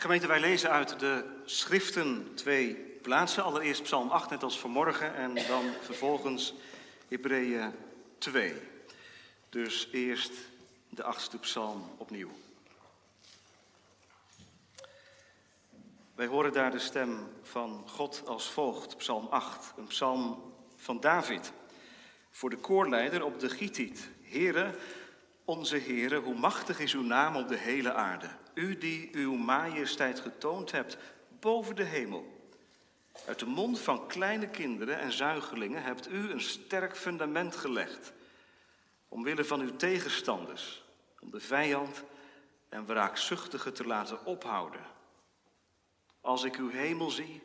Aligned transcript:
Gemeente, 0.00 0.26
wij 0.26 0.40
lezen 0.40 0.70
uit 0.70 0.98
de 0.98 1.24
schriften 1.44 2.34
twee 2.34 2.74
plaatsen. 2.74 3.42
Allereerst 3.42 3.82
Psalm 3.82 4.10
8, 4.10 4.30
net 4.30 4.42
als 4.42 4.58
vanmorgen, 4.58 5.14
en 5.14 5.34
dan 5.34 5.64
vervolgens 5.80 6.54
Hebreeën 7.08 7.74
2. 8.18 8.54
Dus 9.48 9.88
eerst 9.92 10.32
de 10.88 11.02
achtste 11.02 11.38
psalm 11.38 11.90
opnieuw. 11.96 12.30
Wij 16.14 16.26
horen 16.26 16.52
daar 16.52 16.70
de 16.70 16.78
stem 16.78 17.28
van 17.42 17.84
God 17.88 18.22
als 18.26 18.50
volgt, 18.50 18.96
Psalm 18.96 19.26
8, 19.30 19.72
een 19.76 19.86
psalm 19.86 20.52
van 20.76 21.00
David. 21.00 21.52
Voor 22.30 22.50
de 22.50 22.58
koorleider 22.58 23.24
op 23.24 23.40
de 23.40 23.50
Gitiet. 23.50 24.08
Here, 24.22 24.74
onze 25.44 25.78
Heere, 25.78 26.20
hoe 26.20 26.38
machtig 26.38 26.78
is 26.78 26.94
uw 26.94 27.02
naam 27.02 27.36
op 27.36 27.48
de 27.48 27.56
hele 27.56 27.92
aarde. 27.92 28.28
U 28.54 28.78
die 28.78 29.08
uw 29.12 29.34
majesteit 29.34 30.20
getoond 30.20 30.70
hebt 30.70 30.96
boven 31.40 31.76
de 31.76 31.82
hemel. 31.82 32.38
Uit 33.26 33.38
de 33.38 33.46
mond 33.46 33.80
van 33.80 34.06
kleine 34.06 34.48
kinderen 34.48 34.98
en 34.98 35.12
zuigelingen 35.12 35.82
hebt 35.82 36.10
u 36.10 36.30
een 36.30 36.40
sterk 36.40 36.96
fundament 36.96 37.56
gelegd. 37.56 38.12
Omwille 39.08 39.44
van 39.44 39.60
uw 39.60 39.76
tegenstanders, 39.76 40.84
om 41.20 41.30
de 41.30 41.40
vijand 41.40 42.02
en 42.68 42.86
wraakzuchtige 42.86 43.72
te 43.72 43.86
laten 43.86 44.24
ophouden. 44.24 44.80
Als 46.20 46.44
ik 46.44 46.56
uw 46.56 46.70
hemel 46.70 47.10
zie, 47.10 47.42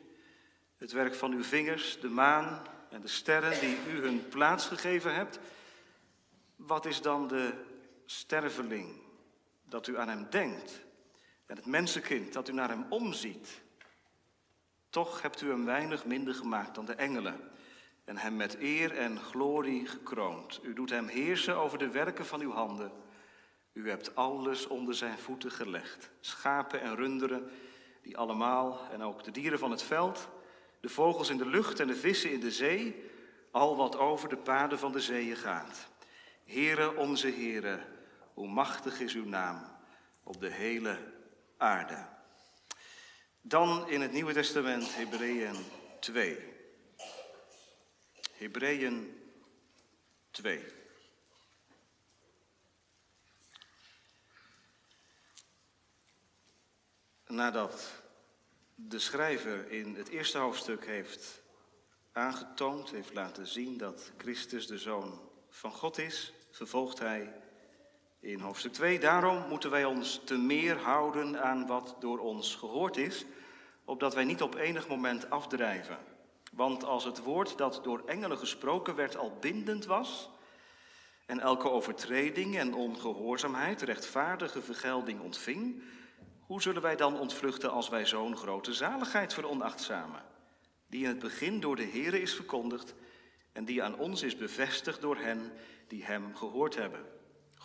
het 0.76 0.92
werk 0.92 1.14
van 1.14 1.32
uw 1.32 1.44
vingers, 1.44 2.00
de 2.00 2.08
maan 2.08 2.62
en 2.90 3.00
de 3.00 3.08
sterren 3.08 3.60
die 3.60 3.78
u 3.92 4.00
hun 4.00 4.28
plaats 4.28 4.66
gegeven 4.66 5.14
hebt, 5.14 5.38
wat 6.56 6.84
is 6.84 7.02
dan 7.02 7.28
de 7.28 7.52
sterveling 8.06 9.00
dat 9.64 9.86
u 9.86 9.98
aan 9.98 10.08
hem 10.08 10.26
denkt 10.30 10.84
en 11.46 11.56
het 11.56 11.66
mensenkind 11.66 12.32
dat 12.32 12.48
u 12.48 12.52
naar 12.52 12.68
hem 12.68 12.86
omziet? 12.88 13.62
Toch 14.90 15.22
hebt 15.22 15.42
u 15.42 15.48
hem 15.48 15.64
weinig 15.64 16.04
minder 16.04 16.34
gemaakt 16.34 16.74
dan 16.74 16.84
de 16.84 16.94
engelen 16.94 17.50
en 18.04 18.16
hem 18.16 18.36
met 18.36 18.56
eer 18.58 18.96
en 18.96 19.18
glorie 19.18 19.86
gekroond. 19.86 20.60
U 20.62 20.72
doet 20.72 20.90
hem 20.90 21.06
heersen 21.06 21.56
over 21.56 21.78
de 21.78 21.88
werken 21.88 22.26
van 22.26 22.40
uw 22.40 22.52
handen. 22.52 22.92
U 23.72 23.88
hebt 23.88 24.14
alles 24.14 24.66
onder 24.66 24.94
zijn 24.94 25.18
voeten 25.18 25.50
gelegd, 25.50 26.10
schapen 26.20 26.80
en 26.80 26.96
runderen, 26.96 27.50
die 28.02 28.16
allemaal, 28.16 28.80
en 28.92 29.02
ook 29.02 29.24
de 29.24 29.30
dieren 29.30 29.58
van 29.58 29.70
het 29.70 29.82
veld, 29.82 30.28
de 30.80 30.88
vogels 30.88 31.30
in 31.30 31.36
de 31.36 31.46
lucht 31.46 31.80
en 31.80 31.86
de 31.86 31.96
vissen 31.96 32.32
in 32.32 32.40
de 32.40 32.50
zee, 32.50 33.04
al 33.50 33.76
wat 33.76 33.98
over 33.98 34.28
de 34.28 34.36
paden 34.36 34.78
van 34.78 34.92
de 34.92 35.00
zeeën 35.00 35.36
gaat. 35.36 35.88
Heere, 36.44 36.96
onze 36.96 37.30
Heere, 37.30 37.80
hoe 38.34 38.48
machtig 38.48 39.00
is 39.00 39.14
uw 39.14 39.24
naam 39.24 39.62
op 40.22 40.40
de 40.40 40.50
hele 40.50 40.98
aarde. 41.56 42.06
Dan 43.40 43.88
in 43.88 44.00
het 44.00 44.12
Nieuwe 44.12 44.32
Testament 44.32 44.94
Hebreeën 44.94 45.56
2. 46.00 46.54
Hebreeën 48.32 49.22
2. 50.30 50.64
Nadat 57.26 58.02
de 58.74 58.98
schrijver 58.98 59.70
in 59.70 59.94
het 59.94 60.08
eerste 60.08 60.38
hoofdstuk 60.38 60.86
heeft 60.86 61.42
aangetoond, 62.12 62.90
heeft 62.90 63.14
laten 63.14 63.46
zien 63.46 63.76
dat 63.76 64.12
Christus 64.16 64.66
de 64.66 64.78
Zoon 64.78 65.30
van 65.48 65.72
God 65.72 65.98
is, 65.98 66.32
vervolgt 66.50 66.98
hij 66.98 67.45
in 68.20 68.40
hoofdstuk 68.40 68.72
2. 68.72 68.98
Daarom 68.98 69.48
moeten 69.48 69.70
wij 69.70 69.84
ons 69.84 70.20
te 70.24 70.38
meer 70.38 70.78
houden 70.78 71.42
aan 71.42 71.66
wat 71.66 71.96
door 72.00 72.18
ons 72.18 72.54
gehoord 72.54 72.96
is, 72.96 73.24
opdat 73.84 74.14
wij 74.14 74.24
niet 74.24 74.42
op 74.42 74.54
enig 74.54 74.88
moment 74.88 75.30
afdrijven. 75.30 75.98
Want 76.52 76.84
als 76.84 77.04
het 77.04 77.22
woord 77.22 77.58
dat 77.58 77.80
door 77.84 78.02
engelen 78.06 78.38
gesproken 78.38 78.94
werd 78.94 79.16
al 79.16 79.36
bindend 79.40 79.84
was, 79.86 80.30
en 81.26 81.40
elke 81.40 81.70
overtreding 81.70 82.58
en 82.58 82.74
ongehoorzaamheid 82.74 83.82
rechtvaardige 83.82 84.62
vergelding 84.62 85.20
ontving, 85.20 85.82
hoe 86.40 86.62
zullen 86.62 86.82
wij 86.82 86.96
dan 86.96 87.18
ontvluchten 87.18 87.70
als 87.70 87.88
wij 87.88 88.06
zo'n 88.06 88.36
grote 88.36 88.74
zaligheid 88.74 89.34
veronachtzamen, 89.34 90.22
die 90.86 91.02
in 91.02 91.08
het 91.08 91.18
begin 91.18 91.60
door 91.60 91.76
de 91.76 91.86
Here 91.86 92.20
is 92.20 92.34
verkondigd 92.34 92.94
en 93.52 93.64
die 93.64 93.82
aan 93.82 93.98
ons 93.98 94.22
is 94.22 94.36
bevestigd 94.36 95.00
door 95.00 95.16
hen 95.16 95.52
die 95.88 96.04
Hem 96.04 96.36
gehoord 96.36 96.74
hebben? 96.74 97.15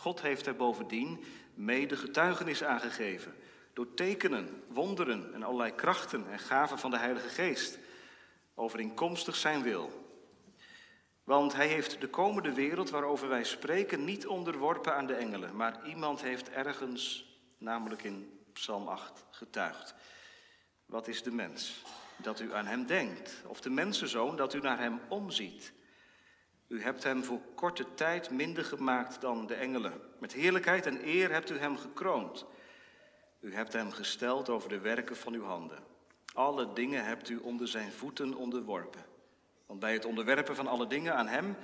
God 0.02 0.22
heeft 0.22 0.46
er 0.46 0.56
bovendien 0.56 1.24
mede 1.54 1.98
getuigenis 1.98 2.64
aangegeven, 2.64 3.36
door 3.74 3.94
tekenen, 3.94 4.64
wonderen 4.68 5.34
en 5.34 5.44
allerlei 5.44 5.76
krachten 5.76 6.32
en 6.32 6.40
gaven 6.40 6.80
van 6.80 6.92
de 6.92 6.98
Heilige 6.98 7.30
Geest, 7.30 7.78
overeenkomstig 8.56 9.36
Zijn 9.36 9.62
wil. 9.62 10.10
Want 11.24 11.54
Hij 11.54 11.68
heeft 11.68 12.02
de 12.02 12.08
komende 12.08 12.54
wereld 12.54 12.90
waarover 12.90 13.28
wij 13.30 13.44
spreken 13.44 14.06
niet 14.06 14.28
onderworpen 14.28 14.96
aan 14.96 15.08
de 15.08 15.14
engelen, 15.14 15.56
maar 15.56 15.88
iemand 15.88 16.22
heeft 16.22 16.50
ergens, 16.50 17.30
namelijk 17.58 18.04
in 18.04 18.40
Psalm 18.54 18.88
8, 18.88 19.26
getuigd. 19.32 19.96
Wat 20.86 21.08
is 21.08 21.24
de 21.24 21.32
mens? 21.32 21.84
Dat 22.18 22.40
u 22.40 22.54
aan 22.54 22.66
hem 22.66 22.86
denkt. 22.86 23.44
Of 23.46 23.62
de 23.62 23.70
mensenzoon 23.70 24.36
dat 24.36 24.54
u 24.54 24.60
naar 24.60 24.80
hem 24.80 25.00
omziet. 25.10 25.74
U 26.72 26.82
hebt 26.82 27.04
hem 27.04 27.24
voor 27.24 27.40
korte 27.56 27.86
tijd 27.94 28.30
minder 28.30 28.64
gemaakt 28.64 29.22
dan 29.22 29.48
de 29.48 29.54
engelen. 29.54 30.02
Met 30.20 30.34
heerlijkheid 30.34 30.86
en 30.86 31.08
eer 31.08 31.32
hebt 31.32 31.50
u 31.50 31.58
hem 31.58 31.78
gekroond. 31.78 32.46
U 33.40 33.54
hebt 33.54 33.74
hem 33.74 33.92
gesteld 33.92 34.50
over 34.50 34.70
de 34.70 34.80
werken 34.80 35.16
van 35.16 35.34
uw 35.34 35.44
handen. 35.44 35.80
Alle 36.34 36.74
dingen 36.74 37.06
hebt 37.06 37.30
u 37.30 37.38
onder 37.38 37.68
zijn 37.68 37.92
voeten 37.92 38.34
onderworpen. 38.34 39.06
Want 39.66 39.80
bij 39.80 39.94
het 39.94 40.06
onderwerpen 40.06 40.56
van 40.56 40.68
alle 40.68 40.88
dingen 40.88 41.16
aan 41.16 41.28
hem 41.28 41.56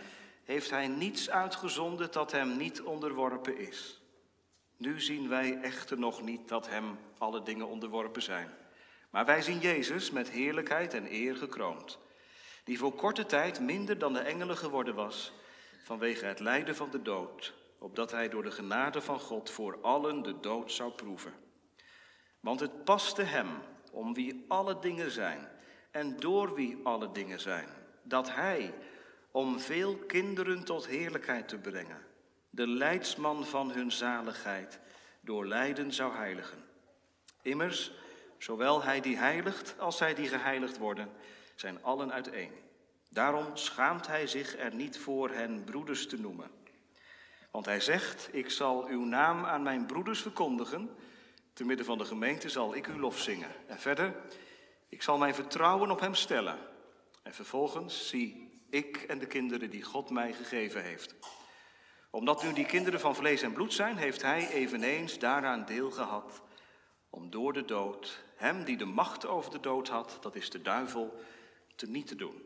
heeft 0.43 0.69
hij 0.69 0.87
niets 0.87 1.29
uitgezonden 1.29 2.11
dat 2.11 2.31
hem 2.31 2.57
niet 2.57 2.81
onderworpen 2.81 3.57
is. 3.57 4.01
Nu 4.77 5.01
zien 5.01 5.29
wij 5.29 5.59
echter 5.61 5.99
nog 5.99 6.21
niet 6.21 6.47
dat 6.47 6.69
hem 6.69 6.97
alle 7.17 7.43
dingen 7.43 7.67
onderworpen 7.67 8.21
zijn. 8.21 8.49
Maar 9.09 9.25
wij 9.25 9.41
zien 9.41 9.59
Jezus 9.59 10.11
met 10.11 10.29
heerlijkheid 10.29 10.93
en 10.93 11.13
eer 11.13 11.35
gekroond, 11.35 11.99
die 12.67 12.77
voor 12.77 12.93
korte 12.93 13.25
tijd 13.25 13.59
minder 13.59 13.97
dan 13.97 14.13
de 14.13 14.19
engelen 14.19 14.57
geworden 14.57 14.95
was, 14.95 15.31
vanwege 15.83 16.25
het 16.25 16.39
lijden 16.39 16.75
van 16.75 16.89
de 16.91 17.01
dood, 17.01 17.53
opdat 17.77 18.11
hij 18.11 18.29
door 18.29 18.43
de 18.43 18.51
genade 18.51 19.01
van 19.01 19.19
God 19.19 19.49
voor 19.49 19.77
allen 19.81 20.23
de 20.23 20.39
dood 20.39 20.71
zou 20.71 20.91
proeven. 20.91 21.33
Want 22.39 22.59
het 22.59 22.83
paste 22.83 23.21
hem, 23.21 23.47
om 23.91 24.13
wie 24.13 24.45
alle 24.47 24.79
dingen 24.79 25.11
zijn 25.11 25.47
en 25.91 26.19
door 26.19 26.53
wie 26.53 26.79
alle 26.83 27.11
dingen 27.11 27.39
zijn, 27.39 27.67
dat 28.03 28.31
hij, 28.33 28.73
om 29.31 29.59
veel 29.59 29.95
kinderen 29.95 30.63
tot 30.63 30.87
heerlijkheid 30.87 31.47
te 31.47 31.57
brengen, 31.57 32.05
de 32.49 32.67
leidsman 32.67 33.45
van 33.45 33.71
hun 33.71 33.91
zaligheid, 33.91 34.79
door 35.21 35.45
lijden 35.45 35.93
zou 35.93 36.15
heiligen. 36.15 36.63
Immers, 37.41 37.91
zowel 38.37 38.83
hij 38.83 39.01
die 39.01 39.17
heiligt 39.17 39.79
als 39.79 39.97
zij 39.97 40.13
die 40.13 40.27
geheiligd 40.27 40.77
worden, 40.77 41.09
zijn 41.59 41.83
allen 41.83 42.13
uiteen. 42.13 42.51
Daarom 43.09 43.55
schaamt 43.57 44.07
hij 44.07 44.27
zich 44.27 44.57
er 44.57 44.75
niet 44.75 44.97
voor 44.97 45.29
hen 45.29 45.63
broeders 45.63 46.07
te 46.07 46.19
noemen. 46.19 46.51
Want 47.51 47.65
hij 47.65 47.79
zegt, 47.79 48.29
ik 48.31 48.49
zal 48.49 48.85
uw 48.87 49.03
naam 49.03 49.45
aan 49.45 49.63
mijn 49.63 49.85
broeders 49.85 50.21
verkondigen, 50.21 50.89
te 51.53 51.65
midden 51.65 51.85
van 51.85 51.97
de 51.97 52.05
gemeente 52.05 52.49
zal 52.49 52.75
ik 52.75 52.87
uw 52.87 52.99
lof 52.99 53.19
zingen. 53.19 53.51
En 53.67 53.79
verder, 53.79 54.15
ik 54.89 55.01
zal 55.01 55.17
mijn 55.17 55.35
vertrouwen 55.35 55.91
op 55.91 55.99
hem 55.99 56.15
stellen. 56.15 56.57
En 57.23 57.33
vervolgens 57.33 58.07
zie 58.07 58.61
ik 58.69 58.97
en 58.97 59.19
de 59.19 59.27
kinderen 59.27 59.69
die 59.69 59.83
God 59.83 60.09
mij 60.09 60.33
gegeven 60.33 60.83
heeft 60.83 61.15
omdat 62.09 62.43
nu 62.43 62.53
die 62.53 62.65
kinderen 62.65 62.99
van 62.99 63.15
vlees 63.15 63.41
en 63.41 63.53
bloed 63.53 63.73
zijn, 63.73 63.97
heeft 63.97 64.21
hij 64.21 64.49
eveneens 64.49 65.19
daaraan 65.19 65.65
deel 65.65 65.91
gehad 65.91 66.41
om 67.09 67.29
door 67.29 67.53
de 67.53 67.65
dood, 67.65 68.23
hem 68.35 68.63
die 68.63 68.77
de 68.77 68.85
macht 68.85 69.25
over 69.25 69.51
de 69.51 69.59
dood 69.59 69.87
had, 69.87 70.17
dat 70.21 70.35
is 70.35 70.49
de 70.49 70.61
duivel, 70.61 71.19
te 71.77 71.89
niet 71.89 72.07
te 72.07 72.15
doen. 72.15 72.45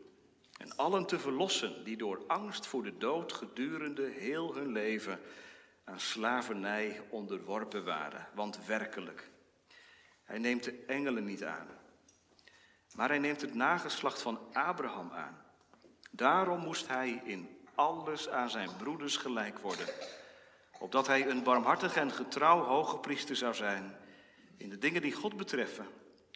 En 0.58 0.76
allen 0.76 1.06
te 1.06 1.18
verlossen 1.18 1.84
die 1.84 1.96
door 1.96 2.24
angst 2.26 2.66
voor 2.66 2.82
de 2.82 2.96
dood 2.98 3.32
gedurende 3.32 4.08
heel 4.10 4.54
hun 4.54 4.72
leven 4.72 5.20
aan 5.84 6.00
slavernij 6.00 7.02
onderworpen 7.10 7.84
waren. 7.84 8.28
Want 8.34 8.66
werkelijk, 8.66 9.30
hij 10.24 10.38
neemt 10.38 10.64
de 10.64 10.84
engelen 10.86 11.24
niet 11.24 11.44
aan, 11.44 11.68
maar 12.94 13.08
hij 13.08 13.18
neemt 13.18 13.40
het 13.40 13.54
nageslacht 13.54 14.22
van 14.22 14.38
Abraham 14.52 15.10
aan. 15.10 15.42
Daarom 16.10 16.60
moest 16.60 16.88
hij 16.88 17.22
in 17.24 17.48
alles 17.74 18.28
aan 18.28 18.50
zijn 18.50 18.76
broeders 18.76 19.16
gelijk 19.16 19.58
worden, 19.58 19.86
opdat 20.78 21.06
hij 21.06 21.28
een 21.28 21.42
barmhartig 21.42 21.96
en 21.96 22.10
getrouw 22.10 22.60
hoge 22.60 22.98
priester 22.98 23.36
zou 23.36 23.54
zijn 23.54 23.96
in 24.56 24.68
de 24.68 24.78
dingen 24.78 25.02
die 25.02 25.12
God 25.12 25.36
betreffen, 25.36 25.86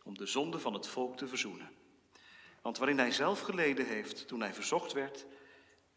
om 0.04 0.18
de 0.18 0.26
zonde 0.26 0.58
van 0.58 0.74
het 0.74 0.88
volk 0.88 1.16
te 1.16 1.26
verzoenen. 1.26 1.70
Want 2.66 2.78
waarin 2.78 2.98
hij 2.98 3.12
zelf 3.12 3.40
geleden 3.40 3.86
heeft 3.86 4.28
toen 4.28 4.40
hij 4.40 4.54
verzocht 4.54 4.92
werd, 4.92 5.26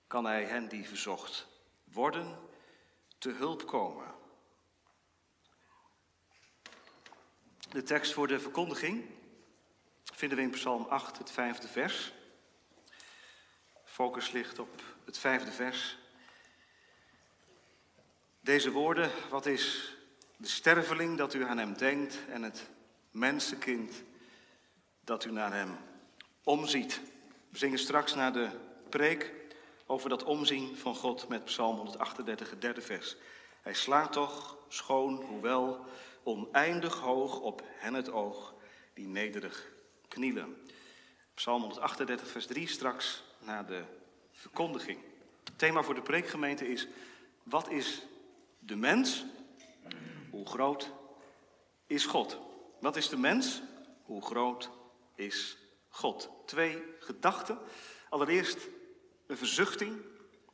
kan 0.07 0.25
hij 0.25 0.43
hen 0.43 0.67
die 0.67 0.87
verzocht 0.87 1.47
worden 1.83 2.39
te 3.17 3.29
hulp 3.29 3.67
komen. 3.67 4.15
De 7.69 7.83
tekst 7.83 8.13
voor 8.13 8.27
de 8.27 8.39
verkondiging 8.39 9.05
vinden 10.03 10.37
we 10.37 10.43
in 10.43 10.49
Psalm 10.49 10.85
8, 10.89 11.17
het 11.17 11.31
vijfde 11.31 11.67
vers. 11.67 12.13
Focus 13.83 14.31
ligt 14.31 14.59
op 14.59 14.83
het 15.05 15.17
vijfde 15.17 15.51
vers. 15.51 15.97
Deze 18.39 18.71
woorden, 18.71 19.11
wat 19.29 19.45
is 19.45 19.95
de 20.37 20.47
sterveling 20.47 21.17
dat 21.17 21.33
u 21.33 21.43
aan 21.43 21.57
hem 21.57 21.77
denkt 21.77 22.17
en 22.27 22.43
het 22.43 22.69
mensenkind 23.11 24.03
dat 25.01 25.25
u 25.25 25.31
naar 25.31 25.53
hem 25.53 25.88
omziet. 26.49 27.01
We 27.49 27.57
zingen 27.57 27.79
straks 27.79 28.15
naar 28.15 28.33
de 28.33 28.49
preek 28.89 29.33
over 29.85 30.09
dat 30.09 30.23
omzien 30.23 30.77
van 30.77 30.95
God 30.95 31.27
met 31.27 31.45
Psalm 31.45 31.75
138, 31.75 32.49
het 32.49 32.61
derde 32.61 32.81
vers. 32.81 33.15
Hij 33.61 33.73
slaat 33.73 34.11
toch 34.11 34.57
schoon, 34.67 35.23
hoewel 35.23 35.85
oneindig 36.23 36.99
hoog 36.99 37.39
op 37.39 37.63
hen 37.65 37.93
het 37.93 38.11
oog 38.11 38.53
die 38.93 39.07
nederig 39.07 39.71
knielen. 40.07 40.57
Psalm 41.33 41.61
138, 41.61 42.27
vers 42.27 42.45
3, 42.45 42.67
straks 42.67 43.23
na 43.39 43.63
de 43.63 43.83
verkondiging. 44.31 44.99
Het 45.43 45.57
thema 45.57 45.83
voor 45.83 45.95
de 45.95 46.01
preekgemeente 46.01 46.67
is: 46.67 46.87
wat 47.43 47.69
is 47.69 48.01
de 48.59 48.75
mens? 48.75 49.25
Hoe 50.31 50.45
groot 50.45 50.91
is 51.87 52.05
God? 52.05 52.37
Wat 52.79 52.95
is 52.95 53.09
de 53.09 53.17
mens? 53.17 53.61
Hoe 54.03 54.21
groot 54.21 54.69
is 55.15 55.51
God? 55.51 55.67
Twee 56.45 56.83
gedachten. 56.99 57.57
Allereerst 58.09 58.67
een 59.27 59.37
verzuchting 59.37 60.01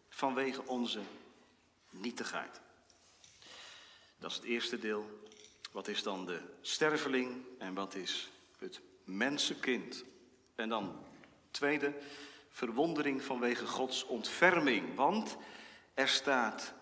vanwege 0.10 0.66
onze 0.66 1.00
nietigheid. 1.90 2.62
Dat 4.20 4.30
is 4.30 4.36
het 4.36 4.46
eerste 4.46 4.80
deel. 4.80 5.24
Wat 5.72 5.88
is 5.88 6.04
dan 6.04 6.26
de 6.26 6.42
sterveling 6.62 7.46
en 7.58 7.74
wat 7.74 7.96
is 7.96 8.30
het 8.58 8.82
mensenkind? 9.04 10.04
En 10.56 10.70
dan 10.70 11.06
tweede, 11.52 11.94
verwondering 12.50 13.24
vanwege 13.24 13.68
Gods 13.68 14.06
ontferming. 14.06 14.96
Want 14.96 15.38
er 15.94 16.08
staat, 16.08 16.74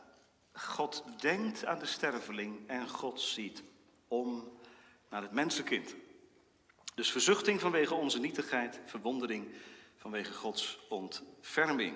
God 0.54 1.04
denkt 1.19 1.65
aan 1.65 1.80
de 1.80 1.86
sterveling 1.86 2.68
en 2.68 2.89
God 2.89 3.21
ziet 3.21 3.63
om 4.07 4.57
naar 5.10 5.21
het 5.21 5.31
mensenkind. 5.31 5.95
Dus 6.95 7.11
verzuchting 7.11 7.59
vanwege 7.59 7.93
onze 7.93 8.19
nietigheid, 8.19 8.79
verwondering 8.85 9.47
vanwege 9.97 10.33
Gods 10.33 10.79
ontferming. 10.89 11.95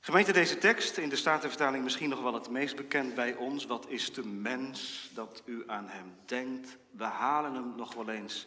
Gemeente, 0.00 0.32
deze 0.32 0.58
tekst 0.58 0.96
in 0.96 1.08
de 1.08 1.16
Statenvertaling 1.16 1.84
misschien 1.84 2.08
nog 2.08 2.20
wel 2.20 2.34
het 2.34 2.50
meest 2.50 2.76
bekend 2.76 3.14
bij 3.14 3.34
ons. 3.34 3.64
Wat 3.64 3.88
is 3.88 4.12
de 4.12 4.24
mens 4.24 5.10
dat 5.14 5.42
u 5.44 5.62
aan 5.66 5.88
hem 5.88 6.16
denkt? 6.26 6.76
We 6.90 7.04
halen 7.04 7.54
hem 7.54 7.74
nog 7.76 7.94
wel 7.94 8.08
eens 8.08 8.46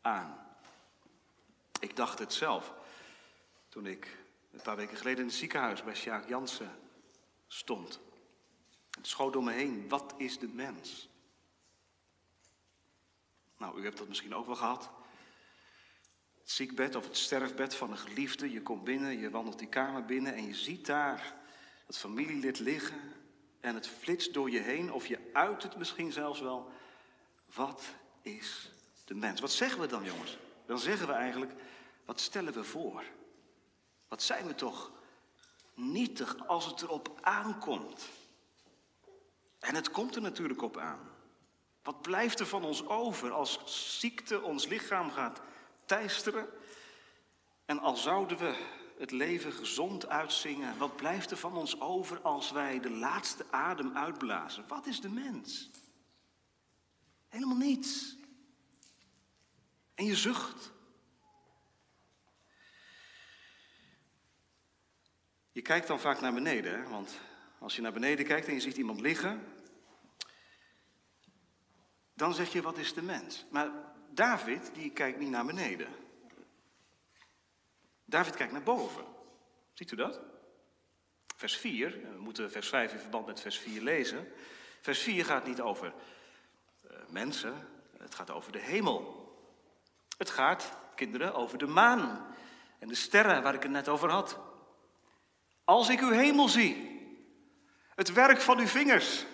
aan. 0.00 0.46
Ik 1.80 1.96
dacht 1.96 2.18
het 2.18 2.32
zelf 2.32 2.72
toen 3.68 3.86
ik 3.86 4.16
een 4.52 4.62
paar 4.62 4.76
weken 4.76 4.96
geleden 4.96 5.20
in 5.20 5.26
het 5.26 5.36
ziekenhuis 5.36 5.82
bij 5.82 5.94
Sjaak 5.94 6.28
Jansen 6.28 6.70
stond. 7.46 8.00
Het 8.90 9.06
schoot 9.06 9.32
door 9.32 9.44
me 9.44 9.52
heen. 9.52 9.88
Wat 9.88 10.14
is 10.16 10.38
de 10.38 10.48
mens? 10.48 11.08
Nou, 13.58 13.80
u 13.80 13.84
hebt 13.84 13.98
dat 13.98 14.08
misschien 14.08 14.34
ook 14.34 14.46
wel 14.46 14.56
gehad. 14.56 14.90
Het 16.38 16.50
ziekbed 16.50 16.94
of 16.94 17.04
het 17.04 17.16
sterfbed 17.16 17.74
van 17.74 17.90
een 17.90 17.98
geliefde. 17.98 18.50
Je 18.50 18.62
komt 18.62 18.84
binnen, 18.84 19.18
je 19.18 19.30
wandelt 19.30 19.58
die 19.58 19.68
kamer 19.68 20.04
binnen 20.04 20.34
en 20.34 20.46
je 20.46 20.54
ziet 20.54 20.86
daar 20.86 21.34
het 21.86 21.98
familielid 21.98 22.58
liggen. 22.58 23.00
En 23.60 23.74
het 23.74 23.88
flitst 23.88 24.34
door 24.34 24.50
je 24.50 24.58
heen, 24.58 24.92
of 24.92 25.06
je 25.06 25.30
uit 25.32 25.62
het 25.62 25.76
misschien 25.76 26.12
zelfs 26.12 26.40
wel. 26.40 26.70
Wat 27.54 27.84
is 28.22 28.72
de 29.04 29.14
mens? 29.14 29.40
Wat 29.40 29.52
zeggen 29.52 29.80
we 29.80 29.86
dan, 29.86 30.04
jongens? 30.04 30.38
Dan 30.66 30.78
zeggen 30.78 31.06
we 31.06 31.12
eigenlijk, 31.12 31.52
wat 32.04 32.20
stellen 32.20 32.52
we 32.52 32.64
voor? 32.64 33.04
Wat 34.08 34.22
zijn 34.22 34.46
we 34.46 34.54
toch 34.54 34.92
nietig 35.74 36.46
als 36.46 36.66
het 36.66 36.82
erop 36.82 37.18
aankomt? 37.20 38.08
En 39.58 39.74
het 39.74 39.90
komt 39.90 40.16
er 40.16 40.22
natuurlijk 40.22 40.62
op 40.62 40.76
aan. 40.76 41.07
Wat 41.88 42.02
blijft 42.02 42.40
er 42.40 42.46
van 42.46 42.64
ons 42.64 42.86
over 42.86 43.32
als 43.32 43.60
ziekte 44.00 44.42
ons 44.42 44.66
lichaam 44.66 45.10
gaat 45.10 45.40
teisteren? 45.84 46.48
En 47.64 47.78
al 47.78 47.96
zouden 47.96 48.38
we 48.38 48.66
het 48.98 49.10
leven 49.10 49.52
gezond 49.52 50.08
uitzingen, 50.08 50.78
wat 50.78 50.96
blijft 50.96 51.30
er 51.30 51.36
van 51.36 51.56
ons 51.56 51.80
over 51.80 52.20
als 52.20 52.50
wij 52.50 52.80
de 52.80 52.90
laatste 52.90 53.44
adem 53.50 53.96
uitblazen? 53.96 54.64
Wat 54.66 54.86
is 54.86 55.00
de 55.00 55.08
mens? 55.08 55.70
Helemaal 57.28 57.56
niets. 57.56 58.16
En 59.94 60.04
je 60.04 60.16
zucht. 60.16 60.72
Je 65.52 65.62
kijkt 65.62 65.86
dan 65.86 66.00
vaak 66.00 66.20
naar 66.20 66.34
beneden, 66.34 66.90
want 66.90 67.20
als 67.58 67.76
je 67.76 67.82
naar 67.82 67.92
beneden 67.92 68.26
kijkt 68.26 68.46
en 68.46 68.54
je 68.54 68.60
ziet 68.60 68.76
iemand 68.76 69.00
liggen, 69.00 69.57
dan 72.18 72.34
zeg 72.34 72.52
je, 72.52 72.62
wat 72.62 72.78
is 72.78 72.94
de 72.94 73.02
mens? 73.02 73.44
Maar 73.50 73.70
David, 74.10 74.70
die 74.74 74.90
kijkt 74.90 75.18
niet 75.18 75.30
naar 75.30 75.44
beneden. 75.44 75.88
David 78.04 78.36
kijkt 78.36 78.52
naar 78.52 78.62
boven. 78.62 79.04
Ziet 79.72 79.90
u 79.90 79.96
dat? 79.96 80.20
Vers 81.36 81.56
4, 81.56 81.90
we 81.90 82.18
moeten 82.18 82.50
vers 82.50 82.68
5 82.68 82.92
in 82.92 82.98
verband 82.98 83.26
met 83.26 83.40
vers 83.40 83.58
4 83.58 83.82
lezen. 83.82 84.28
Vers 84.80 85.00
4 85.00 85.24
gaat 85.24 85.46
niet 85.46 85.60
over 85.60 85.92
uh, 86.84 86.96
mensen, 87.08 87.68
het 87.98 88.14
gaat 88.14 88.30
over 88.30 88.52
de 88.52 88.60
hemel. 88.60 89.26
Het 90.16 90.30
gaat, 90.30 90.72
kinderen, 90.94 91.34
over 91.34 91.58
de 91.58 91.66
maan 91.66 92.34
en 92.78 92.88
de 92.88 92.94
sterren 92.94 93.42
waar 93.42 93.54
ik 93.54 93.62
het 93.62 93.72
net 93.72 93.88
over 93.88 94.10
had. 94.10 94.38
Als 95.64 95.88
ik 95.88 96.00
uw 96.00 96.10
hemel 96.10 96.48
zie, 96.48 97.00
het 97.94 98.12
werk 98.12 98.40
van 98.40 98.58
uw 98.58 98.66
vingers, 98.66 99.26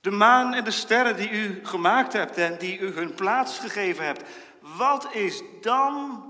de 0.00 0.10
maan 0.10 0.54
en 0.54 0.64
de 0.64 0.70
sterren 0.70 1.16
die 1.16 1.30
u 1.30 1.66
gemaakt 1.66 2.12
hebt 2.12 2.36
en 2.36 2.58
die 2.58 2.78
u 2.78 2.92
hun 2.92 3.14
plaats 3.14 3.58
gegeven 3.58 4.04
hebt. 4.04 4.22
Wat 4.60 5.14
is 5.14 5.42
dan 5.60 6.24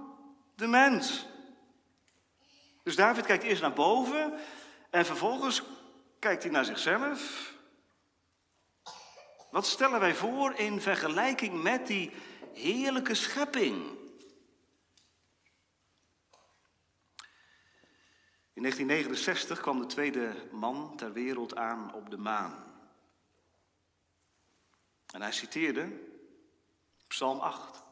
de 0.55 0.67
mens? 0.67 1.27
Dus 2.83 2.97
David 2.97 3.27
kijkt 3.27 3.45
eerst 3.45 3.63
naar 3.63 3.73
boven 3.73 4.33
en 4.91 5.07
vervolgens 5.07 5.63
kijkt 6.19 6.43
hij 6.43 6.53
naar 6.53 6.65
zichzelf. 6.65 7.53
Wat 9.51 9.67
stellen 9.67 10.01
wij 10.01 10.15
voor 10.15 10.55
in 10.55 10.81
vergelijking 10.81 11.63
met 11.63 11.87
die 11.87 12.13
heerlijke 12.55 13.15
schepping? 13.15 13.97
In 18.53 18.65
1969 18.65 19.61
kwam 19.61 19.79
de 19.79 19.87
tweede 19.87 20.35
man 20.51 20.97
ter 20.97 21.13
wereld 21.13 21.57
aan 21.57 21.95
op 21.95 22.11
de 22.11 22.17
maan. 22.17 22.68
En 25.13 25.23
hij 25.23 25.33
citeerde 25.33 26.01
Psalm 27.07 27.39
8. 27.39 27.83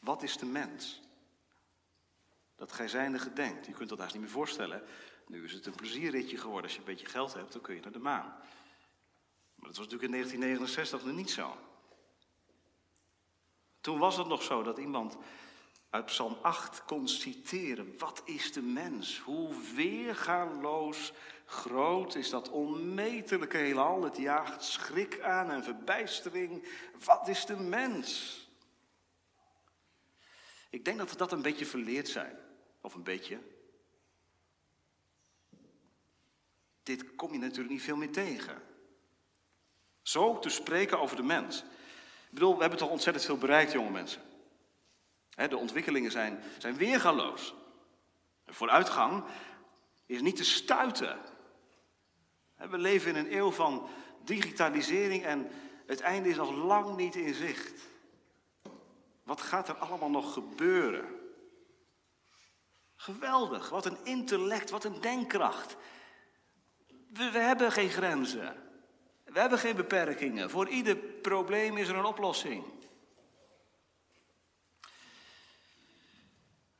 Wat 0.00 0.22
is 0.22 0.36
de 0.36 0.46
mens? 0.46 1.00
Dat 2.56 2.72
gij 2.72 2.88
zijnde 2.88 3.18
gedenkt. 3.18 3.66
Je 3.66 3.72
kunt 3.72 3.88
dat 3.88 3.98
haast 3.98 4.12
niet 4.12 4.22
meer 4.22 4.30
voorstellen. 4.30 4.82
Nu 5.26 5.44
is 5.44 5.52
het 5.52 5.66
een 5.66 5.74
plezierritje 5.74 6.36
geworden. 6.36 6.62
Als 6.62 6.72
je 6.72 6.78
een 6.78 6.84
beetje 6.84 7.06
geld 7.06 7.34
hebt, 7.34 7.52
dan 7.52 7.62
kun 7.62 7.74
je 7.74 7.80
naar 7.80 7.92
de 7.92 7.98
maan. 7.98 8.26
Maar 9.54 9.68
dat 9.68 9.76
was 9.76 9.86
natuurlijk 9.86 10.02
in 10.02 10.10
1969 10.10 11.04
nog 11.04 11.16
niet 11.16 11.30
zo. 11.30 11.56
Toen 13.80 13.98
was 13.98 14.16
het 14.16 14.26
nog 14.26 14.42
zo 14.42 14.62
dat 14.62 14.78
iemand 14.78 15.16
uit 15.90 16.06
Psalm 16.06 16.38
8 16.42 16.84
kon 16.84 17.08
citeren. 17.08 17.98
Wat 17.98 18.22
is 18.24 18.52
de 18.52 18.62
mens? 18.62 19.18
Hoe 19.18 19.54
weergaloos 19.74 21.12
groot 21.50 22.14
is 22.14 22.30
dat 22.30 22.50
onmetelijke 22.50 23.56
heelal. 23.56 24.02
Het 24.02 24.16
jaagt 24.16 24.64
schrik 24.64 25.20
aan 25.20 25.50
en 25.50 25.64
verbijstering. 25.64 26.68
Wat 27.04 27.28
is 27.28 27.46
de 27.46 27.56
mens? 27.56 28.36
Ik 30.70 30.84
denk 30.84 30.98
dat 30.98 31.10
we 31.10 31.16
dat 31.16 31.32
een 31.32 31.42
beetje 31.42 31.66
verleerd 31.66 32.08
zijn. 32.08 32.38
Of 32.80 32.94
een 32.94 33.02
beetje. 33.02 33.38
Dit 36.82 37.14
kom 37.14 37.32
je 37.32 37.38
natuurlijk 37.38 37.70
niet 37.70 37.82
veel 37.82 37.96
meer 37.96 38.12
tegen. 38.12 38.62
Zo 40.02 40.38
te 40.38 40.48
spreken 40.48 41.00
over 41.00 41.16
de 41.16 41.22
mens. 41.22 41.58
Ik 42.28 42.34
bedoel, 42.34 42.54
we 42.54 42.60
hebben 42.60 42.78
toch 42.78 42.90
ontzettend 42.90 43.24
veel 43.24 43.38
bereikt, 43.38 43.72
jonge 43.72 43.90
mensen. 43.90 44.22
De 45.28 45.56
ontwikkelingen 45.56 46.10
zijn, 46.10 46.42
zijn 46.58 46.76
weergaloos. 46.76 47.54
Vooruitgang 48.46 49.24
is 50.06 50.20
niet 50.20 50.36
te 50.36 50.44
stuiten. 50.44 51.36
We 52.58 52.78
leven 52.78 53.16
in 53.16 53.24
een 53.24 53.36
eeuw 53.36 53.50
van 53.50 53.88
digitalisering 54.24 55.24
en 55.24 55.50
het 55.86 56.00
einde 56.00 56.28
is 56.28 56.36
nog 56.36 56.52
lang 56.52 56.96
niet 56.96 57.14
in 57.14 57.34
zicht. 57.34 57.82
Wat 59.22 59.40
gaat 59.40 59.68
er 59.68 59.74
allemaal 59.74 60.10
nog 60.10 60.32
gebeuren? 60.32 61.04
Geweldig, 62.96 63.68
wat 63.68 63.86
een 63.86 63.98
intellect, 64.04 64.70
wat 64.70 64.84
een 64.84 65.00
denkkracht. 65.00 65.76
We, 67.12 67.30
we 67.30 67.38
hebben 67.38 67.72
geen 67.72 67.90
grenzen. 67.90 68.56
We 69.24 69.40
hebben 69.40 69.58
geen 69.58 69.76
beperkingen. 69.76 70.50
Voor 70.50 70.68
ieder 70.68 70.96
probleem 70.96 71.76
is 71.76 71.88
er 71.88 71.96
een 71.96 72.04
oplossing. 72.04 72.64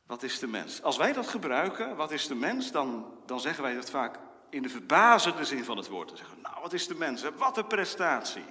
Wat 0.06 0.22
is 0.22 0.38
de 0.38 0.46
mens? 0.46 0.82
Als 0.82 0.96
wij 0.96 1.12
dat 1.12 1.28
gebruiken, 1.28 1.96
wat 1.96 2.10
is 2.10 2.26
de 2.26 2.34
mens, 2.34 2.72
dan, 2.72 3.18
dan 3.26 3.40
zeggen 3.40 3.62
wij 3.62 3.74
dat 3.74 3.90
vaak 3.90 4.18
in 4.50 4.62
de 4.62 4.68
verbazende 4.68 5.44
zin 5.44 5.64
van 5.64 5.76
het 5.76 5.88
woord. 5.88 6.08
Dan 6.08 6.16
zeggen 6.16 6.40
nou, 6.40 6.60
wat 6.60 6.72
is 6.72 6.86
de 6.86 6.94
mens? 6.94 7.22
Wat 7.22 7.56
een 7.56 7.66
prestatie. 7.66 8.44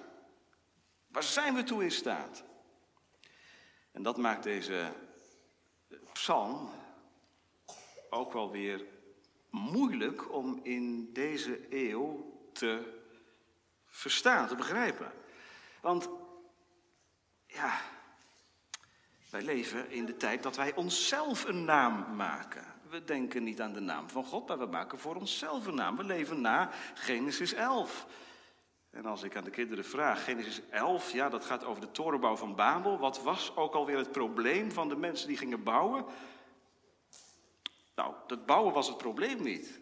Waar 1.08 1.24
zijn 1.24 1.56
we 1.56 1.64
toe 1.64 1.84
in 1.84 1.92
staat? 1.92 2.44
En 3.92 4.04
dat 4.04 4.18
maakt 4.18 4.44
deze 4.44 4.94
psalm 6.14 6.70
ook 8.10 8.34
wel 8.34 8.52
weer 8.52 8.86
moeilijk 9.50 10.34
om 10.34 10.60
in 10.64 11.14
deze 11.14 11.66
eeuw 11.70 12.40
te 12.54 13.02
verstaan, 13.86 14.48
te 14.48 14.56
begrijpen. 14.56 15.12
Want 15.82 16.10
ja, 17.48 17.80
wij 19.30 19.42
leven 19.42 19.92
in 19.92 20.06
de 20.06 20.18
tijd 20.18 20.44
dat 20.44 20.56
wij 20.56 20.76
onszelf 20.76 21.46
een 21.46 21.66
naam 21.66 22.16
maken. 22.16 22.77
We 22.90 23.04
denken 23.04 23.44
niet 23.44 23.62
aan 23.62 23.74
de 23.74 23.80
naam 23.80 24.10
van 24.10 24.24
God, 24.24 24.48
maar 24.48 24.60
we 24.60 24.66
maken 24.66 25.00
voor 25.00 25.16
onszelf 25.16 25.68
een 25.68 25.76
naam. 25.76 25.98
We 25.98 26.04
leven 26.04 26.42
na 26.42 26.70
Genesis 26.94 27.54
11. 27.54 28.08
En 28.90 29.06
als 29.06 29.24
ik 29.24 29.36
aan 29.36 29.44
de 29.44 29.50
kinderen 29.50 29.86
vraag, 29.86 30.24
Genesis 30.24 30.62
11, 30.70 31.12
ja, 31.12 31.30
dat 31.30 31.46
gaat 31.46 31.66
over 31.66 31.82
de 31.82 31.92
torenbouw 31.92 32.36
van 32.36 32.56
Babel. 32.56 32.98
Wat 32.98 33.24
was 33.24 33.56
ook 33.56 33.74
alweer 33.74 33.98
het 33.98 34.12
probleem 34.12 34.72
van 34.72 34.90
de 34.90 34.96
mensen 34.96 35.28
die 35.28 35.38
gingen 35.38 35.64
bouwen? 35.64 36.06
Nou, 37.96 38.14
dat 38.28 38.46
bouwen 38.46 38.74
was 38.74 38.88
het 38.88 38.98
probleem 38.98 39.44
niet. 39.44 39.80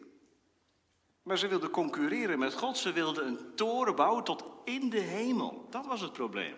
Maar 1.23 1.37
ze 1.37 1.47
wilden 1.47 1.69
concurreren 1.69 2.39
met 2.39 2.53
God. 2.53 2.77
Ze 2.77 2.91
wilden 2.91 3.27
een 3.27 3.55
toren 3.55 3.95
bouwen 3.95 4.23
tot 4.23 4.45
in 4.63 4.89
de 4.89 4.99
hemel. 4.99 5.67
Dat 5.69 5.85
was 5.85 6.01
het 6.01 6.13
probleem. 6.13 6.55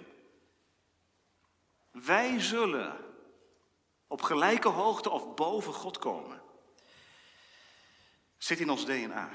Wij 1.92 2.40
zullen 2.40 2.98
op 4.08 4.22
gelijke 4.22 4.68
hoogte 4.68 5.10
of 5.10 5.36
boven 5.36 5.74
God 5.74 5.98
komen. 5.98 6.42
Zit 8.38 8.60
in 8.60 8.70
ons 8.70 8.86
DNA. 8.86 9.30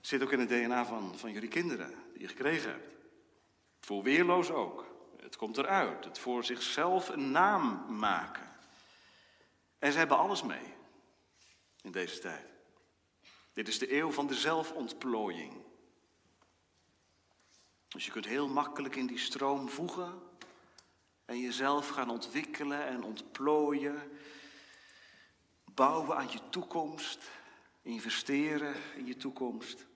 Zit 0.00 0.22
ook 0.22 0.32
in 0.32 0.40
het 0.40 0.48
DNA 0.48 0.84
van, 0.84 1.18
van 1.18 1.32
jullie 1.32 1.48
kinderen 1.48 1.94
die 2.12 2.22
je 2.22 2.28
gekregen 2.28 2.70
hebt. 2.70 2.88
Voor 3.80 4.02
weerloos 4.02 4.50
ook. 4.50 4.86
Het 5.20 5.36
komt 5.36 5.58
eruit. 5.58 6.04
Het 6.04 6.18
voor 6.18 6.44
zichzelf 6.44 7.08
een 7.08 7.30
naam 7.30 7.98
maken. 7.98 8.52
En 9.78 9.92
ze 9.92 9.98
hebben 9.98 10.18
alles 10.18 10.42
mee 10.42 10.74
in 11.82 11.92
deze 11.92 12.18
tijd. 12.18 12.46
Dit 13.52 13.68
is 13.68 13.78
de 13.78 13.94
eeuw 13.94 14.10
van 14.10 14.26
de 14.26 14.34
zelfontplooiing. 14.34 15.64
Dus 17.88 18.04
je 18.04 18.10
kunt 18.10 18.26
heel 18.26 18.48
makkelijk 18.48 18.96
in 18.96 19.06
die 19.06 19.18
stroom 19.18 19.68
voegen 19.68 20.27
en 21.28 21.40
jezelf 21.40 21.88
gaan 21.88 22.10
ontwikkelen 22.10 22.86
en 22.86 23.02
ontplooien. 23.02 24.18
Bouwen 25.64 26.16
aan 26.16 26.30
je 26.30 26.48
toekomst, 26.48 27.30
investeren 27.82 28.74
in 28.96 29.06
je 29.06 29.16
toekomst. 29.16 29.86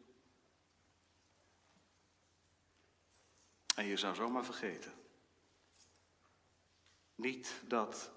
En 3.75 3.85
je 3.85 3.97
zou 3.97 4.15
zomaar 4.15 4.45
vergeten. 4.45 4.93
Niet 7.15 7.63
dat 7.67 8.11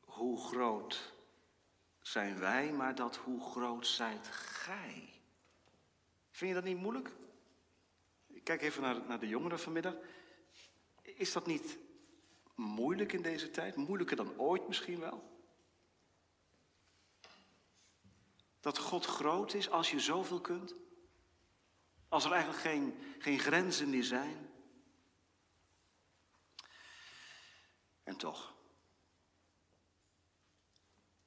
hoe 0.00 0.40
groot 0.40 1.12
zijn 2.00 2.38
wij, 2.38 2.72
maar 2.72 2.94
dat 2.94 3.16
hoe 3.16 3.50
groot 3.50 3.86
zijt 3.86 4.26
gij. 4.28 5.20
Vind 6.30 6.50
je 6.50 6.56
dat 6.56 6.64
niet 6.64 6.80
moeilijk? 6.80 7.10
Ik 8.26 8.44
kijk 8.44 8.62
even 8.62 8.82
naar, 8.82 9.06
naar 9.06 9.20
de 9.20 9.28
jongeren 9.28 9.60
vanmiddag. 9.60 9.94
Is 11.02 11.32
dat 11.32 11.46
niet 11.46 11.82
moeilijk 12.54 13.12
in 13.12 13.22
deze 13.22 13.50
tijd? 13.50 13.76
Moeilijker 13.76 14.16
dan 14.16 14.38
ooit 14.38 14.68
misschien 14.68 15.00
wel? 15.00 15.32
Dat 18.60 18.78
God 18.78 19.04
groot 19.04 19.54
is 19.54 19.70
als 19.70 19.90
je 19.90 20.00
zoveel 20.00 20.40
kunt? 20.40 20.74
Als 22.08 22.24
er 22.24 22.32
eigenlijk 22.32 22.62
geen, 22.62 22.98
geen 23.18 23.38
grenzen 23.38 23.90
meer 23.90 24.04
zijn? 24.04 24.50
En 28.02 28.16
toch. 28.16 28.54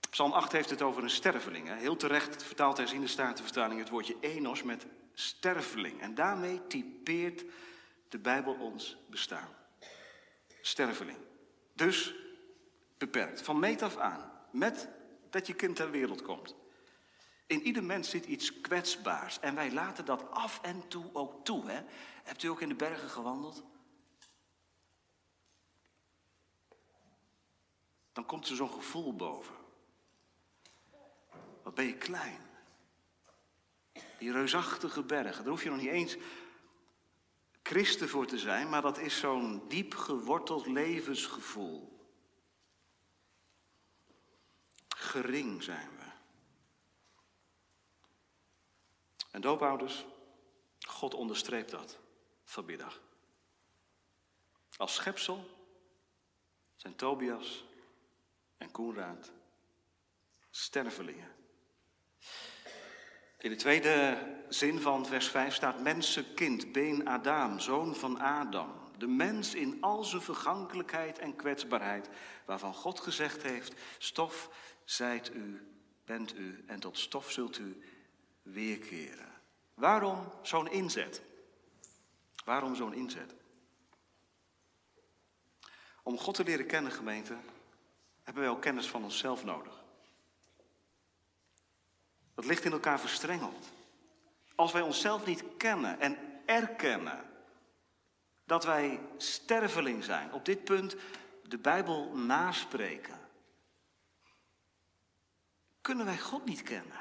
Psalm 0.10 0.32
8 0.32 0.52
heeft 0.52 0.70
het 0.70 0.82
over 0.82 1.04
een 1.04 1.10
sterveling. 1.10 1.68
Hè? 1.68 1.76
Heel 1.76 1.96
terecht 1.96 2.44
vertaalt 2.44 2.78
hij 2.78 2.94
in 2.94 3.02
de 3.02 3.08
Statenvertaling 3.08 3.80
het 3.80 3.90
woordje 3.90 4.18
enos 4.20 4.64
met 4.64 4.86
sterveling. 5.14 6.02
En 6.02 6.16
daarmee 6.16 6.68
typeert 6.68 7.46
de 8.10 8.18
Bijbel 8.18 8.54
ons 8.54 8.98
bestaan. 9.10 9.50
Sterveling. 10.62 11.18
Dus 11.74 12.16
beperkt. 12.98 13.42
Van 13.42 13.60
meet 13.60 13.82
af 13.82 13.98
aan. 13.98 14.32
Met 14.52 14.90
dat 15.30 15.48
je 15.48 15.54
kind 15.54 15.76
ter 15.76 15.92
wereld 15.92 16.22
komt. 16.22 16.56
In 17.48 17.62
ieder 17.62 17.84
mens 17.84 18.10
zit 18.10 18.26
iets 18.26 18.62
kwetsbaars. 18.62 19.40
En 19.40 19.56
wij 19.56 19.72
laten 19.72 20.06
dat 20.06 20.32
af 20.32 20.60
en 20.62 20.88
toe 20.88 21.10
ook 21.14 21.46
toe. 21.46 21.70
Hè? 21.70 21.82
Hebt 22.24 22.44
u 22.44 22.48
ook 22.48 22.62
in 22.62 22.70
de 22.70 22.76
bergen 22.76 23.10
gewandeld? 23.10 23.64
Dan 28.14 28.26
komt 28.26 28.48
er 28.50 28.56
zo'n 28.56 28.72
gevoel 28.72 29.16
boven. 29.16 29.56
Wat 31.64 31.76
ben 31.76 31.86
je 31.86 31.98
klein. 31.98 32.46
Die 34.18 34.32
reusachtige 34.32 35.04
bergen, 35.04 35.44
daar 35.44 35.52
hoef 35.52 35.64
je 35.64 35.70
nog 35.70 35.80
niet 35.80 35.90
eens 35.90 36.18
christen 37.68 38.10
voor 38.10 38.26
te 38.26 38.38
zijn, 38.38 38.70
maar 38.70 38.82
dat 38.82 38.98
is 38.98 39.20
zo'n 39.20 39.68
diep 39.68 39.96
geworteld 39.96 40.66
levensgevoel. 40.66 42.06
Gering 44.88 45.64
zijn 45.64 45.90
we. 45.98 46.12
En 49.32 49.42
doopouders, 49.42 50.06
God 50.80 51.14
onderstreept 51.14 51.72
dat 51.72 51.98
vanmiddag. 52.44 53.02
Als 54.78 54.94
schepsel 54.94 55.50
zijn 56.76 56.96
Tobias 56.96 57.66
en 58.58 58.72
Koenraad 58.72 59.32
stervelingen. 60.50 61.36
In 63.48 63.54
de 63.54 63.60
tweede 63.60 64.18
zin 64.50 64.80
van 64.80 65.06
vers 65.06 65.28
5 65.28 65.54
staat 65.54 65.82
mensenkind, 65.82 66.72
been 66.72 67.08
Adam, 67.08 67.60
zoon 67.60 67.96
van 67.96 68.20
Adam. 68.20 68.70
De 68.98 69.08
mens 69.08 69.56
in 69.56 69.78
al 69.82 70.04
zijn 70.04 70.22
vergankelijkheid 70.22 71.20
en 71.20 71.36
kwetsbaarheid, 71.36 72.10
waarvan 72.46 72.74
God 72.74 73.00
gezegd 73.00 73.42
heeft, 73.42 73.74
stof 73.98 74.50
zijt 74.84 75.34
u, 75.34 75.68
bent 76.06 76.36
u 76.36 76.64
en 76.66 76.80
tot 76.80 76.98
stof 76.98 77.32
zult 77.32 77.58
u 77.58 77.84
weerkeren. 78.42 79.32
Waarom 79.74 80.32
zo'n 80.42 80.72
inzet? 80.72 81.22
Waarom 82.46 82.76
zo'n 82.76 82.94
inzet? 82.94 83.34
Om 86.04 86.18
God 86.18 86.36
te 86.36 86.44
leren 86.44 86.66
kennen, 86.66 86.92
gemeente, 86.92 87.38
hebben 88.24 88.44
wij 88.44 88.52
ook 88.52 88.62
kennis 88.62 88.88
van 88.88 89.04
onszelf 89.04 89.44
nodig. 89.44 89.77
Dat 92.38 92.46
ligt 92.46 92.66
in 92.66 92.72
elkaar 92.72 93.00
verstrengeld. 93.00 93.72
Als 94.56 94.72
wij 94.72 94.82
onszelf 94.82 95.26
niet 95.26 95.44
kennen 95.58 96.00
en 96.00 96.18
erkennen 96.46 97.30
dat 98.46 98.64
wij 98.64 99.00
sterveling 99.18 100.04
zijn, 100.04 100.34
op 100.34 100.46
dit 100.46 100.64
punt 100.64 100.96
de 101.44 101.58
Bijbel 101.58 102.16
naspreken, 102.16 103.20
kunnen 105.82 106.06
wij 106.06 106.18
God 106.18 106.46
niet 106.46 106.64
kennen. 106.64 107.00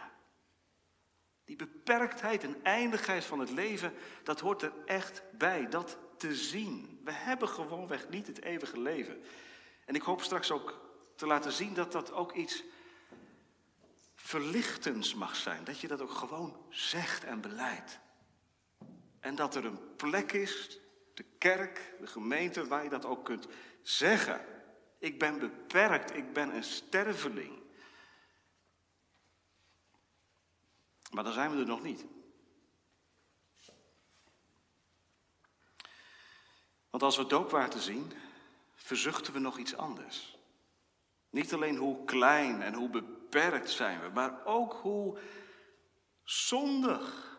Die 1.44 1.56
beperktheid 1.56 2.44
en 2.44 2.64
eindigheid 2.64 3.24
van 3.24 3.38
het 3.38 3.50
leven, 3.50 3.92
dat 4.22 4.40
hoort 4.40 4.62
er 4.62 4.72
echt 4.84 5.22
bij, 5.32 5.68
dat 5.68 5.98
te 6.16 6.34
zien. 6.34 7.00
We 7.04 7.12
hebben 7.12 7.48
gewoonweg 7.48 8.08
niet 8.08 8.26
het 8.26 8.42
eeuwige 8.42 8.80
leven. 8.80 9.22
En 9.84 9.94
ik 9.94 10.02
hoop 10.02 10.22
straks 10.22 10.50
ook 10.50 10.80
te 11.16 11.26
laten 11.26 11.52
zien 11.52 11.74
dat 11.74 11.92
dat 11.92 12.12
ook 12.12 12.32
iets 12.32 12.64
verlichtends 14.26 15.14
mag 15.14 15.36
zijn. 15.36 15.64
Dat 15.64 15.80
je 15.80 15.88
dat 15.88 16.00
ook 16.00 16.10
gewoon 16.10 16.66
zegt 16.70 17.24
en 17.24 17.40
beleidt. 17.40 17.98
En 19.20 19.34
dat 19.34 19.54
er 19.54 19.64
een 19.64 19.96
plek 19.96 20.32
is, 20.32 20.80
de 21.14 21.24
kerk, 21.38 21.94
de 22.00 22.06
gemeente, 22.06 22.66
waar 22.66 22.82
je 22.82 22.88
dat 22.88 23.04
ook 23.04 23.24
kunt 23.24 23.46
zeggen. 23.82 24.44
Ik 24.98 25.18
ben 25.18 25.38
beperkt, 25.38 26.14
ik 26.16 26.32
ben 26.32 26.54
een 26.54 26.64
sterveling. 26.64 27.62
Maar 31.10 31.24
dan 31.24 31.32
zijn 31.32 31.50
we 31.50 31.60
er 31.60 31.66
nog 31.66 31.82
niet. 31.82 32.04
Want 36.90 37.02
als 37.02 37.16
we 37.16 37.26
doopwater 37.26 37.80
zien, 37.80 38.12
verzuchten 38.74 39.32
we 39.32 39.38
nog 39.38 39.58
iets 39.58 39.76
anders. 39.76 40.38
Niet 41.30 41.52
alleen 41.52 41.76
hoe 41.76 42.04
klein 42.04 42.62
en 42.62 42.74
hoe 42.74 42.90
beperkt 42.90 43.15
zijn 43.64 44.00
we, 44.00 44.08
maar 44.14 44.44
ook 44.44 44.72
hoe 44.72 45.18
zondig. 46.24 47.34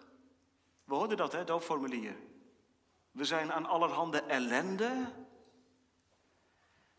We 0.84 0.96
hoorden 0.96 1.18
dat, 1.18 1.32
hè, 1.32 1.44
doopformulier. 1.44 2.16
We 3.12 3.26
zijn 3.26 3.54
aan 3.54 3.66
allerhande 3.66 4.22
ellende, 4.22 5.14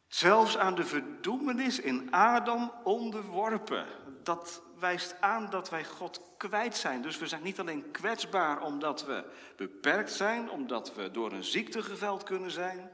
zelfs 0.07 0.57
aan 0.57 0.75
de 0.75 0.85
verdoemenis 0.85 1.80
in 1.80 2.12
Adam 2.12 2.73
onderworpen. 2.85 3.87
Dat 4.23 4.62
wijst 4.78 5.21
aan 5.21 5.50
dat 5.50 5.71
wij 5.71 5.85
God 5.85 6.23
kwijt 6.37 6.76
zijn. 6.76 7.02
Dus 7.02 7.18
we 7.18 7.26
zijn 7.26 7.42
niet 7.42 7.61
alleen 7.61 7.90
kwetsbaar 7.90 8.62
omdat 8.62 9.04
we 9.04 9.25
beperkt 9.57 10.12
zijn, 10.12 10.50
omdat 10.50 10.95
we 10.95 11.11
door 11.11 11.33
een 11.33 11.45
ziekte 11.45 11.83
geveld 11.83 12.23
kunnen 12.23 12.50
zijn, 12.50 12.92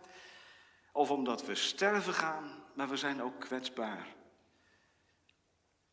of 0.93 1.11
omdat 1.11 1.47
we 1.47 1.55
sterven 1.55 2.15
gaan, 2.15 2.63
maar 2.75 2.89
we 2.89 2.97
zijn 2.97 3.23
ook 3.23 3.41
kwetsbaar 3.41 4.07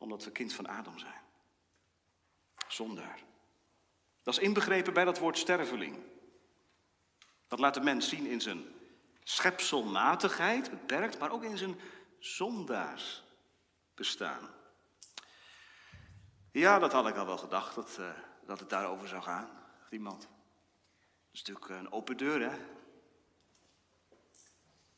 omdat 0.02 0.24
we 0.24 0.32
kind 0.32 0.54
van 0.54 0.68
Adam 0.68 1.00
zijn. 1.00 1.22
Zondaar. 2.68 3.20
Dat 4.24 4.34
is 4.34 4.40
inbegrepen 4.40 4.94
bij 4.94 5.06
dat 5.06 5.20
woord 5.20 5.38
sterveling. 5.38 5.98
Dat 7.48 7.60
laat 7.60 7.74
de 7.74 7.82
mens 7.82 8.10
zien 8.10 8.26
in 8.26 8.42
zijn 8.42 8.66
schepselmatigheid, 9.24 10.70
beperkt, 10.70 11.20
maar 11.20 11.32
ook 11.32 11.44
in 11.44 11.58
zijn 11.58 11.80
zondaars 12.20 13.24
bestaan. 13.96 14.50
Ja, 16.52 16.80
dat 16.80 16.92
had 16.92 17.08
ik 17.08 17.16
al 17.16 17.26
wel 17.26 17.38
gedacht, 17.38 17.76
dat, 17.76 17.98
uh, 18.00 18.10
dat 18.46 18.60
het 18.60 18.70
daarover 18.70 19.08
zou 19.08 19.22
gaan, 19.22 19.50
iemand. 19.90 20.22
Dat 20.22 20.30
is 21.32 21.44
natuurlijk 21.44 21.70
een 21.70 21.92
open 21.92 22.18
deur, 22.18 22.52
hè? 22.52 22.58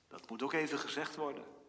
Dat 0.08 0.30
moet 0.30 0.44
ook 0.44 0.54
even 0.54 0.80
gezegd 0.80 1.16
worden. 1.16 1.63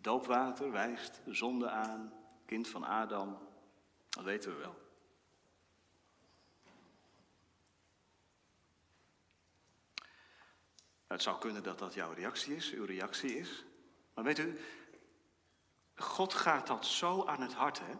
Doopwater 0.00 0.70
wijst 0.70 1.20
de 1.24 1.34
zonde 1.34 1.70
aan, 1.70 2.12
kind 2.46 2.68
van 2.68 2.84
Adam, 2.84 3.38
dat 4.08 4.24
weten 4.24 4.50
we 4.50 4.58
wel. 4.58 4.88
Het 11.06 11.22
zou 11.22 11.38
kunnen 11.38 11.62
dat 11.62 11.78
dat 11.78 11.94
jouw 11.94 12.12
reactie 12.12 12.56
is, 12.56 12.72
uw 12.72 12.84
reactie 12.84 13.38
is. 13.38 13.64
Maar 14.14 14.24
weet 14.24 14.38
u, 14.38 14.60
God 15.94 16.34
gaat 16.34 16.66
dat 16.66 16.86
zo 16.86 17.24
aan 17.24 17.40
het 17.40 17.54
hart, 17.54 17.78
hè? 17.78 17.94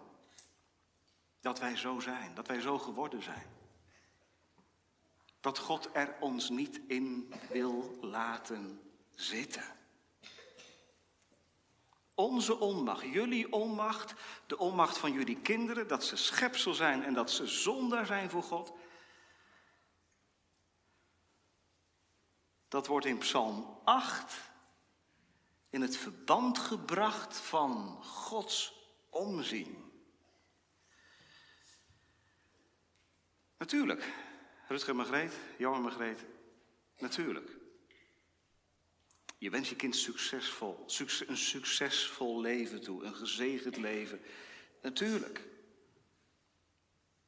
Dat 1.41 1.59
wij 1.59 1.77
zo 1.77 2.01
zijn, 2.01 2.35
dat 2.35 2.47
wij 2.47 2.61
zo 2.61 2.79
geworden 2.79 3.23
zijn. 3.23 3.47
Dat 5.41 5.59
God 5.59 5.91
er 5.93 6.17
ons 6.21 6.49
niet 6.49 6.81
in 6.87 7.33
wil 7.49 7.99
laten 8.01 8.93
zitten. 9.11 9.80
Onze 12.21 12.59
onmacht, 12.59 13.03
jullie 13.03 13.53
onmacht, 13.53 14.15
de 14.47 14.59
onmacht 14.59 14.99
van 14.99 15.13
jullie 15.13 15.41
kinderen, 15.41 15.89
dat 15.89 16.05
ze 16.05 16.17
schepsel 16.17 16.75
zijn 16.75 17.05
en 17.05 17.15
dat 17.15 17.31
ze 17.31 17.47
zondaar 17.47 18.07
zijn 18.07 18.31
voor 18.31 18.43
God. 18.43 18.73
Dat 22.69 22.87
wordt 22.87 23.07
in 23.07 23.19
Psalm 23.19 23.81
8 23.85 24.41
in 25.71 25.81
het 25.81 25.97
verband 25.97 26.59
gebracht 26.59 27.37
van 27.37 28.05
Gods 28.05 28.75
omzien. 29.11 29.93
Natuurlijk, 33.59 34.13
Rutger 34.69 34.97
Margreet, 34.97 35.39
Johan 35.59 35.83
Margreet, 35.83 36.25
natuurlijk. 36.99 37.60
Je 39.41 39.51
wens 39.51 39.69
je 39.69 39.77
kind 39.77 39.97
succesvol, 39.97 40.85
een 41.27 41.37
succesvol 41.37 42.41
leven 42.41 42.83
toe, 42.83 43.05
een 43.05 43.15
gezegend 43.15 43.77
leven. 43.77 44.21
Natuurlijk. 44.83 45.39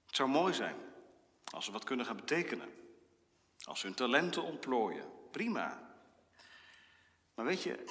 Het 0.06 0.16
zou 0.16 0.28
mooi 0.28 0.54
zijn 0.54 0.76
als 1.44 1.64
ze 1.64 1.72
wat 1.72 1.84
kunnen 1.84 2.06
gaan 2.06 2.16
betekenen. 2.16 2.68
Als 3.64 3.80
ze 3.80 3.86
hun 3.86 3.94
talenten 3.94 4.42
ontplooien. 4.42 5.30
Prima. 5.30 5.96
Maar 7.34 7.44
weet 7.44 7.62
je, 7.62 7.84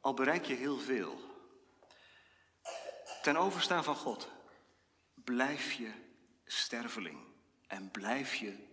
al 0.00 0.14
bereik 0.14 0.44
je 0.44 0.54
heel 0.54 0.78
veel. 0.78 1.20
Ten 3.22 3.36
overstaan 3.36 3.84
van 3.84 3.96
God 3.96 4.30
blijf 5.14 5.72
je 5.72 5.92
sterveling 6.44 7.18
en 7.66 7.90
blijf 7.90 8.34
je 8.34 8.66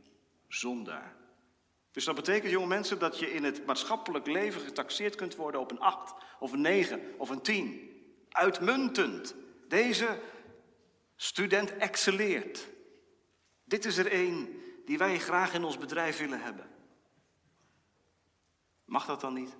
zondaar. 0.47 1.20
Dus 1.91 2.05
dat 2.05 2.15
betekent, 2.15 2.51
jonge 2.51 2.67
mensen, 2.67 2.99
dat 2.99 3.19
je 3.19 3.33
in 3.33 3.43
het 3.43 3.65
maatschappelijk 3.65 4.27
leven 4.27 4.61
getaxeerd 4.61 5.15
kunt 5.15 5.35
worden 5.35 5.61
op 5.61 5.71
een 5.71 5.79
8 5.79 6.13
of 6.39 6.51
een 6.51 6.61
9 6.61 7.01
of 7.17 7.29
een 7.29 7.41
10. 7.41 7.89
Uitmuntend. 8.29 9.35
Deze 9.67 10.19
student 11.15 11.77
excelleert. 11.77 12.67
Dit 13.63 13.85
is 13.85 13.97
er 13.97 14.11
één 14.11 14.61
die 14.85 14.97
wij 14.97 15.19
graag 15.19 15.53
in 15.53 15.63
ons 15.63 15.77
bedrijf 15.77 16.17
willen 16.17 16.41
hebben. 16.41 16.69
Mag 18.85 19.05
dat 19.05 19.21
dan 19.21 19.33
niet? 19.33 19.55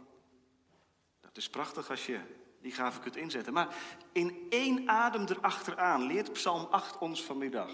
Dat 1.20 1.38
is 1.38 1.50
prachtig 1.50 1.90
als 1.90 2.06
je 2.06 2.20
die 2.62 2.72
gave 2.72 3.00
kunt 3.00 3.16
inzetten. 3.16 3.54
Maar 3.54 3.76
in 4.12 4.46
één 4.50 4.90
adem 4.90 5.26
erachteraan 5.26 6.02
leert 6.02 6.34
Psalm 6.34 6.68
8 6.70 6.98
ons 6.98 7.24
vanmiddag. 7.24 7.72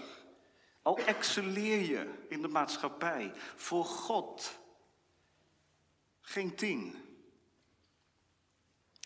Al 0.88 0.98
excelleer 0.98 1.80
je 1.80 2.26
in 2.28 2.42
de 2.42 2.48
maatschappij 2.48 3.32
voor 3.56 3.84
God. 3.84 4.58
Geen 6.20 6.56
tien. 6.56 6.96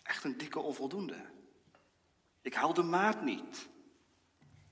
Echt 0.03 0.23
een 0.23 0.37
dikke 0.37 0.59
onvoldoende. 0.59 1.25
Ik 2.41 2.53
haal 2.53 2.73
de 2.73 2.83
maat 2.83 3.21
niet. 3.21 3.67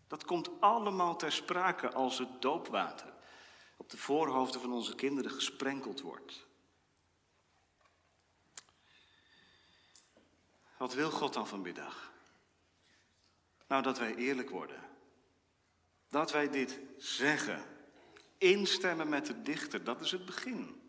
Dat 0.08 0.26
komt 0.26 0.62
allemaal 0.62 1.16
ter 1.16 1.32
sprake 1.32 1.92
als 1.92 2.18
het 2.18 2.42
doopwater 2.42 3.14
op 3.78 3.90
de 3.90 3.98
voorhoofden 3.98 4.62
van 4.62 4.74
onze 4.74 4.96
kinderen 4.96 5.32
gesprenkeld 5.32 6.02
wordt. 6.02 6.46
Wat 10.78 10.94
wil 10.94 11.12
God 11.12 11.34
dan 11.34 11.48
vanmiddag? 11.48 12.12
Nou, 13.68 13.84
dat 13.84 13.98
wij 13.98 14.16
eerlijk 14.16 14.50
worden. 14.50 14.91
Dat 16.12 16.32
wij 16.32 16.50
dit 16.50 16.80
zeggen. 16.98 17.64
Instemmen 18.38 19.10
met 19.10 19.26
de 19.26 19.42
dichter, 19.42 19.84
dat 19.84 20.02
is 20.02 20.12
het 20.12 20.26
begin. 20.26 20.82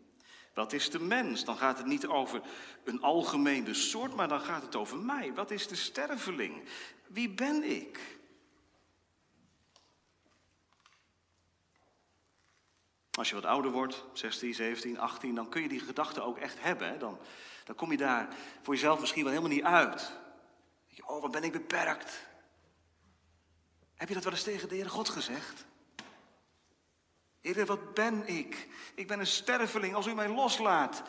Wat 0.53 0.73
is 0.73 0.89
de 0.89 0.99
mens? 0.99 1.45
Dan 1.45 1.57
gaat 1.57 1.77
het 1.77 1.87
niet 1.87 2.07
over 2.07 2.41
een 2.83 3.01
algemene 3.01 3.73
soort, 3.73 4.15
maar 4.15 4.27
dan 4.27 4.41
gaat 4.41 4.61
het 4.61 4.75
over 4.75 4.97
mij. 4.97 5.33
Wat 5.33 5.51
is 5.51 5.67
de 5.67 5.75
sterveling? 5.75 6.63
Wie 7.07 7.29
ben 7.29 7.63
ik? 7.63 7.99
Als 13.11 13.29
je 13.29 13.35
wat 13.35 13.45
ouder 13.45 13.71
wordt, 13.71 14.05
16, 14.13 14.53
17, 14.53 14.99
18, 14.99 15.35
dan 15.35 15.49
kun 15.49 15.61
je 15.61 15.67
die 15.67 15.79
gedachte 15.79 16.21
ook 16.21 16.37
echt 16.37 16.61
hebben. 16.61 16.87
Hè? 16.87 16.97
Dan, 16.97 17.19
dan 17.65 17.75
kom 17.75 17.91
je 17.91 17.97
daar 17.97 18.35
voor 18.61 18.73
jezelf 18.73 18.99
misschien 18.99 19.23
wel 19.23 19.31
helemaal 19.31 19.55
niet 19.55 19.65
uit. 19.65 20.11
Oh, 21.05 21.21
wat 21.21 21.31
ben 21.31 21.43
ik 21.43 21.51
beperkt. 21.51 22.25
Heb 24.03 24.11
je 24.11 24.17
dat 24.17 24.27
wel 24.27 24.37
eens 24.37 24.43
tegen 24.43 24.69
de 24.69 24.75
Heere 24.75 24.89
God 24.89 25.09
gezegd? 25.09 25.65
Heer, 27.41 27.65
wat 27.65 27.93
ben 27.93 28.27
ik? 28.27 28.67
Ik 28.95 29.07
ben 29.07 29.19
een 29.19 29.27
sterveling. 29.27 29.95
Als 29.95 30.07
u 30.07 30.13
mij 30.13 30.29
loslaat, 30.29 31.03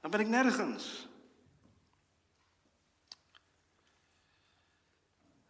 dan 0.00 0.10
ben 0.10 0.20
ik 0.20 0.26
nergens. 0.26 1.08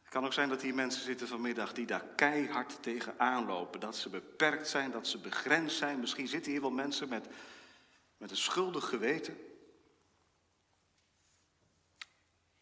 Het 0.02 0.10
kan 0.10 0.24
ook 0.24 0.32
zijn 0.32 0.48
dat 0.48 0.62
hier 0.62 0.74
mensen 0.74 1.02
zitten 1.02 1.28
vanmiddag 1.28 1.72
die 1.72 1.86
daar 1.86 2.04
keihard 2.16 2.82
tegen 2.82 3.18
aanlopen. 3.18 3.80
Dat 3.80 3.96
ze 3.96 4.08
beperkt 4.08 4.68
zijn, 4.68 4.90
dat 4.90 5.06
ze 5.06 5.18
begrensd 5.18 5.76
zijn. 5.76 6.00
Misschien 6.00 6.28
zitten 6.28 6.52
hier 6.52 6.60
wel 6.60 6.70
mensen 6.70 7.08
met, 7.08 7.28
met 8.16 8.30
een 8.30 8.36
schuldig 8.36 8.88
geweten. 8.88 9.36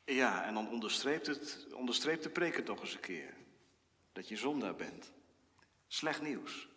Ja, 0.05 0.45
en 0.45 0.55
dan 0.55 0.69
onderstreept, 0.69 1.27
het, 1.27 1.66
onderstreept 1.75 2.23
de 2.23 2.31
preker 2.31 2.64
toch 2.64 2.81
eens 2.81 2.95
een 2.95 3.01
keer 3.01 3.38
dat 4.20 4.28
je 4.28 4.37
zondaar 4.37 4.74
bent. 4.74 5.12
Slecht 5.87 6.22
nieuws. 6.22 6.68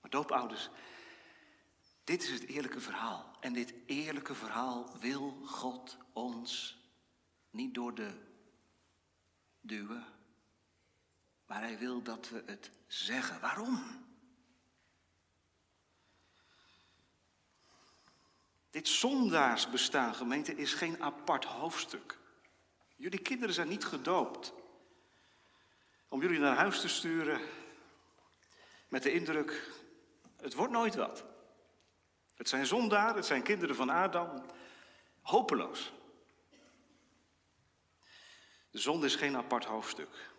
Maar 0.00 0.10
doopouders, 0.10 0.70
dit 2.04 2.22
is 2.22 2.30
het 2.30 2.46
eerlijke 2.46 2.80
verhaal. 2.80 3.36
En 3.40 3.52
dit 3.52 3.74
eerlijke 3.86 4.34
verhaal 4.34 4.98
wil 5.00 5.30
God 5.44 5.96
ons 6.12 6.78
niet 7.50 7.74
door 7.74 7.94
de 7.94 8.10
duwen, 9.60 10.04
maar 11.46 11.60
hij 11.60 11.78
wil 11.78 12.02
dat 12.02 12.28
we 12.28 12.42
het 12.46 12.70
zeggen. 12.86 13.40
Waarom? 13.40 14.06
Dit 18.70 18.88
zondaarsbestaan, 18.88 20.14
gemeente, 20.14 20.54
is 20.54 20.74
geen 20.74 21.02
apart 21.02 21.44
hoofdstuk. 21.44 22.18
Jullie 22.96 23.22
kinderen 23.22 23.54
zijn 23.54 23.68
niet 23.68 23.84
gedoopt 23.84 24.52
om 26.18 26.24
jullie 26.24 26.40
naar 26.40 26.56
huis 26.56 26.80
te 26.80 26.88
sturen 26.88 27.40
met 28.88 29.02
de 29.02 29.12
indruk, 29.12 29.70
het 30.36 30.54
wordt 30.54 30.72
nooit 30.72 30.94
wat. 30.94 31.24
Het 32.34 32.48
zijn 32.48 32.66
zondaren, 32.66 33.16
het 33.16 33.26
zijn 33.26 33.42
kinderen 33.42 33.74
van 33.76 33.90
Adam, 33.90 34.44
hopeloos. 35.20 35.92
De 38.70 38.78
zonde 38.78 39.06
is 39.06 39.14
geen 39.14 39.36
apart 39.36 39.64
hoofdstuk. 39.64 40.30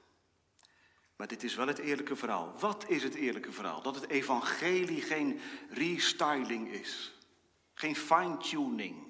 Maar 1.15 1.27
dit 1.27 1.43
is 1.43 1.55
wel 1.55 1.67
het 1.67 1.79
eerlijke 1.79 2.15
verhaal. 2.15 2.53
Wat 2.57 2.89
is 2.89 3.03
het 3.03 3.15
eerlijke 3.15 3.51
verhaal? 3.51 3.81
Dat 3.81 3.95
het 3.95 4.09
evangelie 4.09 5.01
geen 5.01 5.39
restyling 5.69 6.71
is. 6.71 7.13
Geen 7.73 7.95
fine-tuning. 7.95 9.07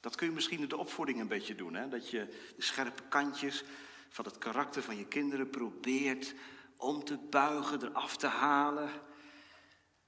Dat 0.00 0.14
kun 0.14 0.26
je 0.26 0.32
misschien 0.32 0.60
in 0.60 0.68
de 0.68 0.76
opvoeding 0.76 1.20
een 1.20 1.28
beetje 1.28 1.54
doen. 1.54 1.74
Hè? 1.74 1.88
Dat 1.88 2.10
je 2.10 2.52
de 2.56 2.62
scherpe 2.62 3.02
kantjes 3.02 3.64
van 4.16 4.24
het 4.24 4.38
karakter 4.38 4.82
van 4.82 4.96
je 4.96 5.06
kinderen 5.06 5.50
probeert 5.50 6.34
om 6.76 7.04
te 7.04 7.16
buigen, 7.16 7.82
eraf 7.82 8.16
te 8.16 8.26
halen. 8.26 8.90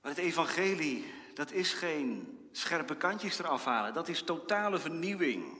Maar 0.01 0.11
het 0.11 0.19
evangelie, 0.19 1.13
dat 1.35 1.53
is 1.53 1.73
geen 1.73 2.39
scherpe 2.53 2.97
kantjes 2.97 3.39
eraf 3.39 3.65
halen. 3.65 3.95
Dat 3.95 4.09
is 4.09 4.23
totale 4.23 4.79
vernieuwing. 4.79 5.59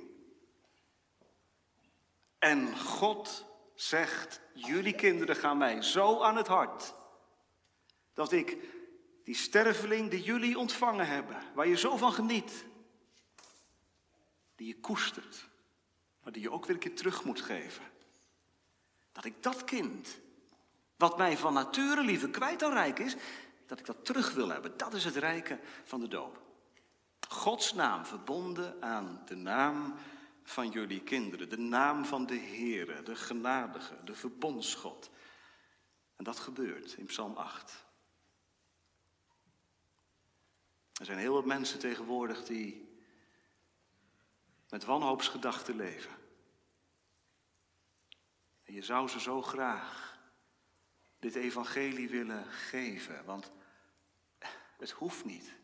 En 2.39 2.79
God 2.79 3.47
zegt, 3.75 4.41
jullie 4.55 4.95
kinderen 4.95 5.37
gaan 5.37 5.59
mij 5.59 5.83
zo 5.83 6.23
aan 6.23 6.37
het 6.37 6.47
hart. 6.47 6.95
Dat 8.15 8.33
ik 8.33 8.57
die 9.25 9.35
sterveling 9.35 10.11
die 10.11 10.23
jullie 10.23 10.59
ontvangen 10.59 11.07
hebben, 11.07 11.37
waar 11.55 11.69
je 11.69 11.77
zo 11.77 11.97
van 11.97 12.13
geniet, 12.13 12.65
die 14.57 14.67
je 14.67 14.81
koestert, 14.81 15.49
maar 16.23 16.33
die 16.33 16.43
je 16.43 16.51
ook 16.51 16.67
weer 16.67 16.75
een 16.75 16.81
keer 16.81 16.97
terug 16.97 17.25
moet 17.25 17.41
geven. 17.41 17.97
Dat 19.19 19.27
ik 19.27 19.43
dat 19.43 19.65
kind, 19.65 20.19
wat 20.97 21.19
mij 21.19 21.37
van 21.37 21.53
nature 21.53 22.05
liever 22.05 22.31
kwijt 22.31 22.59
dan 22.59 22.73
rijk 22.73 22.99
is, 22.99 23.17
dat 23.67 23.79
ik 23.79 23.87
dat 23.87 24.05
terug 24.05 24.35
wil 24.35 24.49
hebben. 24.49 24.77
Dat 24.77 24.95
is 24.95 25.05
het 25.05 25.17
rijke 25.17 25.59
van 25.85 26.01
de 26.01 26.09
doop. 26.09 26.43
Gods 27.29 27.73
naam 27.73 28.07
verbonden 28.07 28.83
aan 28.83 29.23
de 29.27 29.35
naam 29.35 29.95
van 30.43 30.71
jullie 30.71 31.01
kinderen. 31.01 31.49
De 31.49 31.59
naam 31.59 32.05
van 32.05 32.27
de 32.27 32.39
Heere, 32.39 33.03
de 33.03 33.17
genadige, 33.17 34.05
de 34.05 34.15
verbondsgod. 34.15 35.11
En 36.17 36.25
dat 36.25 36.39
gebeurt 36.39 36.93
in 36.93 37.07
Psalm 37.07 37.37
8. 37.37 37.85
Er 40.93 41.05
zijn 41.05 41.19
heel 41.19 41.35
wat 41.35 41.45
mensen 41.45 41.79
tegenwoordig 41.79 42.45
die 42.45 42.99
met 44.69 44.85
wanhoopsgedachten 44.85 45.77
leven. 45.77 46.18
En 48.69 48.75
je 48.75 48.83
zou 48.83 49.09
ze 49.09 49.21
zo 49.21 49.43
graag 49.43 50.19
dit 51.19 51.35
evangelie 51.35 52.09
willen 52.09 52.45
geven, 52.45 53.25
want 53.25 53.53
het 54.79 54.91
hoeft 54.91 55.25
niet. 55.25 55.57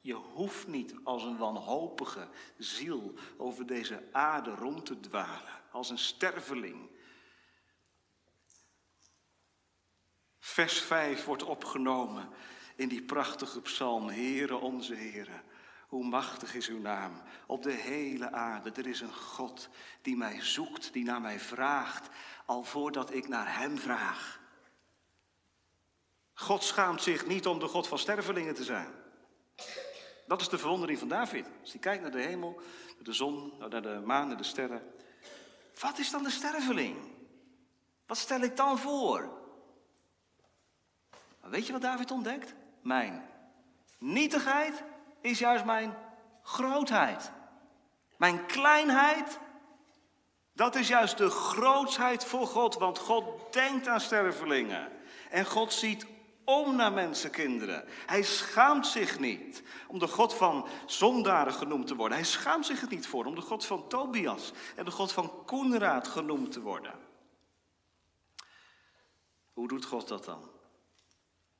Je 0.00 0.14
hoeft 0.14 0.66
niet 0.66 0.94
als 1.04 1.22
een 1.22 1.36
wanhopige 1.36 2.28
ziel 2.56 3.14
over 3.36 3.66
deze 3.66 4.08
aarde 4.12 4.54
rond 4.54 4.86
te 4.86 5.00
dwalen, 5.00 5.60
als 5.70 5.90
een 5.90 5.98
sterveling. 5.98 6.90
Vers 10.38 10.80
5 10.80 11.24
wordt 11.24 11.42
opgenomen 11.42 12.28
in 12.76 12.88
die 12.88 13.02
prachtige 13.02 13.60
psalm, 13.60 14.08
Heere 14.08 14.56
onze 14.56 14.94
Heere. 14.94 15.42
Hoe 15.90 16.04
machtig 16.04 16.54
is 16.54 16.68
uw 16.68 16.78
naam 16.78 17.12
op 17.46 17.62
de 17.62 17.72
hele 17.72 18.32
aarde. 18.32 18.70
Er 18.70 18.86
is 18.86 19.00
een 19.00 19.14
God 19.14 19.68
die 20.02 20.16
mij 20.16 20.42
zoekt, 20.42 20.92
die 20.92 21.04
naar 21.04 21.20
mij 21.20 21.40
vraagt, 21.40 22.08
al 22.46 22.64
voordat 22.64 23.14
ik 23.14 23.28
naar 23.28 23.58
Hem 23.58 23.78
vraag. 23.78 24.40
God 26.32 26.62
schaamt 26.62 27.02
zich 27.02 27.26
niet 27.26 27.46
om 27.46 27.58
de 27.58 27.66
God 27.66 27.88
van 27.88 27.98
stervelingen 27.98 28.54
te 28.54 28.64
zijn. 28.64 28.88
Dat 30.26 30.40
is 30.40 30.48
de 30.48 30.58
verwondering 30.58 30.98
van 30.98 31.08
David. 31.08 31.46
Als 31.60 31.70
hij 31.70 31.80
kijkt 31.80 32.02
naar 32.02 32.10
de 32.10 32.22
hemel, 32.22 32.60
naar 32.94 33.04
de 33.04 33.12
zon, 33.12 33.52
naar 33.58 33.82
de 33.82 34.02
maan, 34.04 34.28
naar 34.28 34.36
de 34.36 34.42
sterren. 34.42 34.92
Wat 35.80 35.98
is 35.98 36.10
dan 36.10 36.22
de 36.22 36.30
sterveling? 36.30 36.96
Wat 38.06 38.18
stel 38.18 38.40
ik 38.40 38.56
dan 38.56 38.78
voor? 38.78 39.38
Weet 41.40 41.66
je 41.66 41.72
wat 41.72 41.82
David 41.82 42.10
ontdekt? 42.10 42.54
Mijn 42.82 43.28
nietigheid 43.98 44.82
is 45.20 45.38
juist 45.38 45.64
mijn 45.64 45.96
grootheid. 46.42 47.32
Mijn 48.16 48.46
kleinheid, 48.46 49.38
dat 50.52 50.74
is 50.74 50.88
juist 50.88 51.18
de 51.18 51.30
grootsheid 51.30 52.24
voor 52.24 52.46
God, 52.46 52.74
want 52.74 52.98
God 52.98 53.52
denkt 53.52 53.88
aan 53.88 54.00
stervelingen. 54.00 54.92
En 55.30 55.46
God 55.46 55.72
ziet 55.72 56.06
om 56.44 56.76
naar 56.76 56.92
mensenkinderen. 56.92 57.84
Hij 58.06 58.22
schaamt 58.22 58.86
zich 58.86 59.18
niet 59.18 59.62
om 59.86 59.98
de 59.98 60.08
God 60.08 60.34
van 60.34 60.66
zondaren 60.86 61.52
genoemd 61.52 61.86
te 61.86 61.96
worden. 61.96 62.16
Hij 62.16 62.26
schaamt 62.26 62.66
zich 62.66 62.82
er 62.82 62.88
niet 62.88 63.06
voor 63.06 63.24
om 63.24 63.34
de 63.34 63.40
God 63.40 63.66
van 63.66 63.88
Tobias 63.88 64.52
en 64.76 64.84
de 64.84 64.90
God 64.90 65.12
van 65.12 65.44
Koenraad 65.44 66.08
genoemd 66.08 66.52
te 66.52 66.60
worden. 66.60 66.94
Hoe 69.52 69.68
doet 69.68 69.84
God 69.84 70.08
dat 70.08 70.24
dan? 70.24 70.50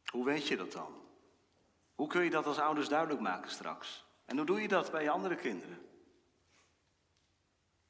Hoe 0.04 0.24
weet 0.24 0.48
je 0.48 0.56
dat 0.56 0.72
dan? 0.72 0.99
Hoe 2.00 2.08
kun 2.08 2.24
je 2.24 2.30
dat 2.30 2.46
als 2.46 2.58
ouders 2.58 2.88
duidelijk 2.88 3.20
maken 3.20 3.50
straks? 3.50 4.04
En 4.24 4.36
hoe 4.36 4.46
doe 4.46 4.60
je 4.60 4.68
dat 4.68 4.90
bij 4.90 5.02
je 5.02 5.10
andere 5.10 5.36
kinderen? 5.36 5.78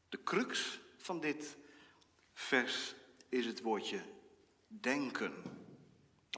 De 0.09 0.23
crux 0.23 0.81
van 0.97 1.21
dit 1.21 1.57
vers 2.33 2.95
is 3.29 3.47
het 3.47 3.61
woordje 3.61 4.03
denken. 4.67 5.33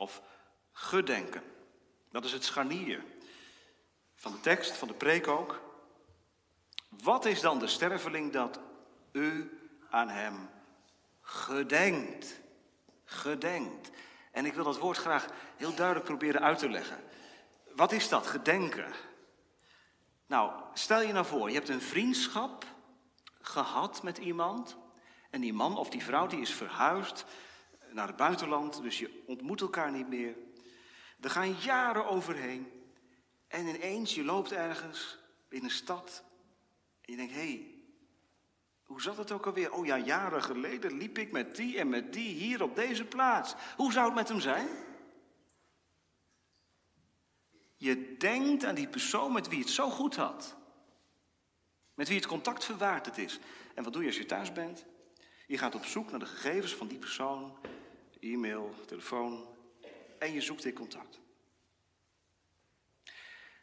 Of 0.00 0.22
gedenken. 0.72 1.42
Dat 2.10 2.24
is 2.24 2.32
het 2.32 2.44
scharnier 2.44 3.04
van 4.14 4.32
de 4.32 4.40
tekst, 4.40 4.72
van 4.72 4.88
de 4.88 4.94
preek 4.94 5.28
ook. 5.28 5.60
Wat 6.88 7.24
is 7.24 7.40
dan 7.40 7.58
de 7.58 7.68
sterveling 7.68 8.32
dat 8.32 8.60
u 9.12 9.58
aan 9.90 10.08
hem 10.08 10.50
gedenkt? 11.20 12.40
Gedenkt. 13.04 13.90
En 14.30 14.46
ik 14.46 14.54
wil 14.54 14.64
dat 14.64 14.78
woord 14.78 14.96
graag 14.96 15.26
heel 15.56 15.74
duidelijk 15.74 16.06
proberen 16.06 16.40
uit 16.40 16.58
te 16.58 16.68
leggen. 16.68 17.10
Wat 17.74 17.92
is 17.92 18.08
dat, 18.08 18.26
gedenken? 18.26 18.92
Nou, 20.26 20.52
stel 20.72 21.02
je 21.02 21.12
nou 21.12 21.26
voor, 21.26 21.48
je 21.48 21.54
hebt 21.54 21.68
een 21.68 21.80
vriendschap 21.80 22.64
gehad 23.40 24.02
met 24.02 24.18
iemand. 24.18 24.76
En 25.30 25.40
die 25.40 25.52
man 25.52 25.76
of 25.76 25.90
die 25.90 26.02
vrouw 26.02 26.26
die 26.26 26.40
is 26.40 26.54
verhuisd 26.54 27.24
naar 27.90 28.06
het 28.06 28.16
buitenland, 28.16 28.82
dus 28.82 28.98
je 28.98 29.22
ontmoet 29.26 29.60
elkaar 29.60 29.92
niet 29.92 30.08
meer. 30.08 30.36
Er 31.20 31.30
gaan 31.30 31.52
jaren 31.52 32.06
overheen. 32.06 32.72
En 33.48 33.66
ineens, 33.66 34.14
je 34.14 34.24
loopt 34.24 34.52
ergens 34.52 35.18
in 35.48 35.64
een 35.64 35.70
stad. 35.70 36.24
En 37.00 37.12
je 37.12 37.16
denkt, 37.16 37.32
hé, 37.32 37.38
hey, 37.38 37.74
hoe 38.82 39.02
zat 39.02 39.16
het 39.16 39.32
ook 39.32 39.46
alweer? 39.46 39.72
Oh 39.72 39.86
ja, 39.86 39.98
jaren 39.98 40.42
geleden 40.42 40.96
liep 40.96 41.18
ik 41.18 41.32
met 41.32 41.56
die 41.56 41.78
en 41.78 41.88
met 41.88 42.12
die 42.12 42.34
hier 42.34 42.62
op 42.62 42.76
deze 42.76 43.04
plaats. 43.04 43.54
Hoe 43.76 43.92
zou 43.92 44.06
het 44.06 44.14
met 44.14 44.28
hem 44.28 44.40
zijn? 44.40 44.68
Je 47.82 48.16
denkt 48.16 48.64
aan 48.64 48.74
die 48.74 48.88
persoon 48.88 49.32
met 49.32 49.48
wie 49.48 49.58
het 49.58 49.70
zo 49.70 49.90
goed 49.90 50.16
had. 50.16 50.56
Met 51.94 52.08
wie 52.08 52.16
het 52.16 52.26
contact 52.26 52.64
verwaard 52.64 53.18
is. 53.18 53.38
En 53.74 53.84
wat 53.84 53.92
doe 53.92 54.02
je 54.02 54.08
als 54.08 54.16
je 54.16 54.26
thuis 54.26 54.52
bent? 54.52 54.84
Je 55.46 55.58
gaat 55.58 55.74
op 55.74 55.84
zoek 55.84 56.10
naar 56.10 56.18
de 56.18 56.26
gegevens 56.26 56.74
van 56.74 56.86
die 56.86 56.98
persoon. 56.98 57.56
E-mail, 58.20 58.74
telefoon, 58.86 59.48
en 60.18 60.32
je 60.32 60.40
zoekt 60.40 60.62
dit 60.62 60.74
contact. 60.74 61.20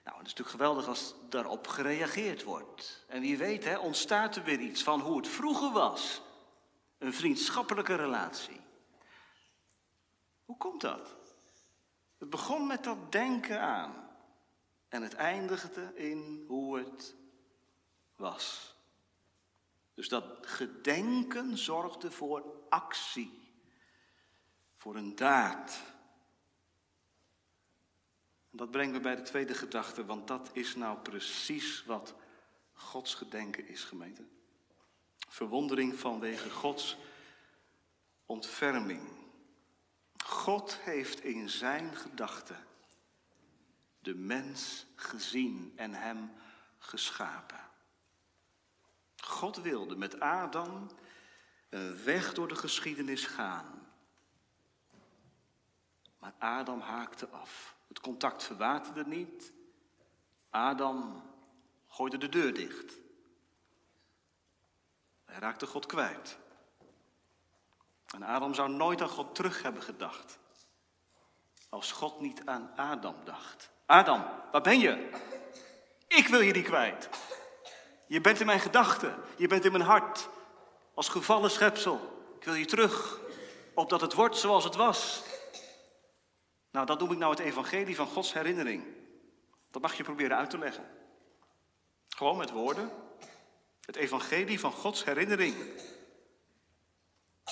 Nou, 0.04 0.18
het 0.18 0.28
is 0.28 0.34
natuurlijk 0.34 0.50
geweldig 0.50 0.88
als 0.88 1.16
daarop 1.30 1.68
gereageerd 1.68 2.44
wordt. 2.44 3.06
En 3.08 3.22
wie 3.22 3.38
weet, 3.38 3.64
hè, 3.64 3.78
ontstaat 3.78 4.36
er 4.36 4.44
weer 4.44 4.60
iets 4.60 4.84
van 4.84 5.00
hoe 5.00 5.18
het 5.18 5.28
vroeger 5.28 5.72
was. 5.72 6.22
Een 6.98 7.14
vriendschappelijke 7.14 7.96
relatie. 7.96 8.62
Hoe 10.46 10.58
komt 10.58 10.82
dat? 10.82 11.16
Het 12.18 12.30
begon 12.30 12.68
met 12.68 12.84
dat 12.84 13.12
denken 13.12 13.62
aan. 13.62 14.09
En 14.89 15.02
het 15.02 15.13
eindigde 15.13 15.91
in 15.95 16.43
hoe 16.47 16.78
het 16.78 17.15
was. 18.15 18.75
Dus 19.93 20.10
dat 20.10 20.47
gedenken 20.47 21.58
zorgde 21.58 22.12
voor 22.12 22.43
actie. 22.69 23.54
Voor 24.78 24.95
een 24.95 25.15
daad. 25.15 25.82
Dat 28.49 28.71
brengt 28.71 28.93
me 28.93 28.99
bij 28.99 29.15
de 29.15 29.21
tweede 29.21 29.54
gedachte, 29.54 30.06
want 30.06 30.28
dat 30.28 30.49
is 30.54 30.75
nou 30.75 30.97
precies 30.97 31.86
wat 31.86 32.15
Gods 32.73 33.15
gedenken 33.15 33.67
is, 33.67 33.84
gemeente. 33.84 34.23
Verwondering 35.28 35.99
vanwege 35.99 36.49
Gods 36.49 36.97
ontferming. 38.25 39.17
God 40.23 40.78
heeft 40.78 41.23
in 41.23 41.49
zijn 41.49 41.95
gedachten 41.95 42.67
de 44.00 44.16
mens 44.16 44.86
gezien 44.96 45.74
en 45.76 45.94
hem 45.94 46.32
geschapen. 46.78 47.60
God 49.18 49.58
wilde 49.58 49.96
met 49.96 50.20
Adam 50.20 50.90
een 51.70 52.04
weg 52.04 52.34
door 52.34 52.48
de 52.48 52.56
geschiedenis 52.56 53.26
gaan. 53.26 53.88
Maar 56.20 56.34
Adam 56.38 56.80
haakte 56.80 57.28
af. 57.28 57.76
Het 57.88 58.00
contact 58.00 58.44
verwaterde 58.44 59.06
niet. 59.06 59.54
Adam 60.50 61.24
gooide 61.88 62.18
de 62.18 62.30
deur 62.30 62.54
dicht. 62.54 62.98
Hij 65.26 65.40
raakte 65.40 65.66
God 65.66 65.86
kwijt. 65.86 66.38
En 68.14 68.24
Adam 68.24 68.54
zou 68.54 68.70
nooit 68.70 69.02
aan 69.02 69.10
God 69.10 69.36
terug 69.36 69.62
hebben 69.62 69.82
gedacht. 69.82 70.40
Als 71.70 71.92
God 71.92 72.20
niet 72.20 72.46
aan 72.46 72.76
Adam 72.76 73.16
dacht. 73.24 73.72
Adam, 73.89 74.25
waar 74.52 74.62
ben 74.62 74.80
je? 74.80 75.10
Ik 76.08 76.28
wil 76.28 76.39
je 76.39 76.54
niet 76.54 76.65
kwijt. 76.65 77.10
Je 78.08 78.21
bent 78.21 78.39
in 78.39 78.45
mijn 78.45 78.60
gedachten, 78.60 79.15
je 79.38 79.47
bent 79.47 79.65
in 79.65 79.71
mijn 79.71 79.84
hart. 79.84 80.30
Als 80.93 81.10
gevallen 81.10 81.52
schepsel. 81.52 82.23
Ik 82.39 82.43
wil 82.43 82.54
je 82.54 82.65
terug, 82.65 83.19
opdat 83.73 84.02
het 84.02 84.13
wordt 84.13 84.38
zoals 84.38 84.63
het 84.63 84.75
was. 84.75 85.23
Nou, 86.71 86.86
dat 86.86 86.99
noem 86.99 87.12
ik 87.12 87.17
nou 87.17 87.32
het 87.32 87.39
evangelie 87.39 87.95
van 87.95 88.08
Gods 88.08 88.34
herinnering. 88.34 88.84
Dat 89.71 89.82
mag 89.82 89.93
je 89.93 90.04
proberen 90.04 90.38
uit 90.38 90.49
te 90.49 90.58
leggen. 90.58 90.86
Gewoon 92.10 92.38
met 92.38 92.52
woorden. 92.52 92.91
Het 93.86 93.95
evangelie 93.95 94.60
van 94.60 94.71
Gods 94.71 95.04
herinnering. 95.04 95.56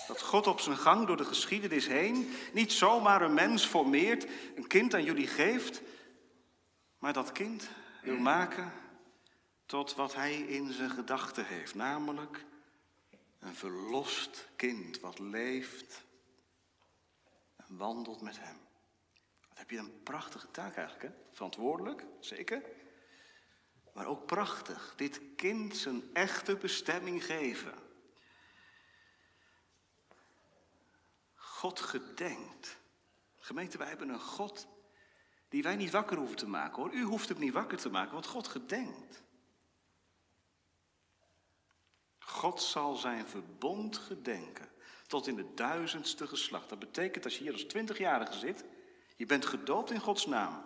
Dat 0.07 0.21
God 0.21 0.47
op 0.47 0.59
zijn 0.59 0.77
gang 0.77 1.07
door 1.07 1.17
de 1.17 1.25
geschiedenis 1.25 1.87
heen 1.87 2.33
niet 2.53 2.73
zomaar 2.73 3.21
een 3.21 3.33
mens 3.33 3.65
formeert, 3.65 4.27
een 4.55 4.67
kind 4.67 4.93
aan 4.93 5.03
jullie 5.03 5.27
geeft, 5.27 5.81
maar 6.97 7.13
dat 7.13 7.31
kind 7.31 7.69
wil 8.01 8.17
maken 8.17 8.73
tot 9.65 9.95
wat 9.95 10.13
hij 10.13 10.35
in 10.35 10.73
zijn 10.73 10.89
gedachten 10.89 11.45
heeft, 11.45 11.75
namelijk 11.75 12.45
een 13.39 13.55
verlost 13.55 14.47
kind 14.55 14.99
wat 14.99 15.19
leeft 15.19 16.03
en 17.55 17.77
wandelt 17.77 18.21
met 18.21 18.39
hem. 18.39 18.57
Wat 19.47 19.57
heb 19.57 19.69
je 19.69 19.77
een 19.77 20.03
prachtige 20.03 20.51
taak 20.51 20.75
eigenlijk, 20.75 21.13
hè? 21.13 21.19
Verantwoordelijk, 21.31 22.05
zeker. 22.19 22.63
Maar 23.93 24.05
ook 24.05 24.25
prachtig, 24.25 24.93
dit 24.95 25.21
kind 25.35 25.77
zijn 25.77 26.13
echte 26.13 26.55
bestemming 26.55 27.25
geven. 27.25 27.73
God 31.35 31.79
gedenkt. 31.79 32.77
Gemeente, 33.37 33.77
wij 33.77 33.87
hebben 33.87 34.09
een 34.09 34.19
God 34.19 34.67
die 35.49 35.63
wij 35.63 35.75
niet 35.75 35.91
wakker 35.91 36.17
hoeven 36.17 36.35
te 36.35 36.47
maken 36.47 36.83
hoor. 36.83 36.93
U 36.93 37.03
hoeft 37.03 37.29
hem 37.29 37.39
niet 37.39 37.53
wakker 37.53 37.77
te 37.77 37.89
maken, 37.89 38.13
want 38.13 38.27
God 38.27 38.47
gedenkt. 38.47 39.23
God 42.19 42.61
zal 42.61 42.95
zijn 42.95 43.27
verbond 43.27 43.97
gedenken 43.97 44.69
tot 45.07 45.27
in 45.27 45.35
de 45.35 45.53
duizendste 45.53 46.27
geslacht. 46.27 46.69
Dat 46.69 46.79
betekent 46.79 47.23
als 47.23 47.37
je 47.37 47.43
hier 47.43 47.53
als 47.53 47.63
twintigjarige 47.63 48.33
zit, 48.33 48.65
je 49.15 49.25
bent 49.25 49.45
gedoopt 49.45 49.91
in 49.91 49.99
Gods 49.99 50.25
naam, 50.25 50.65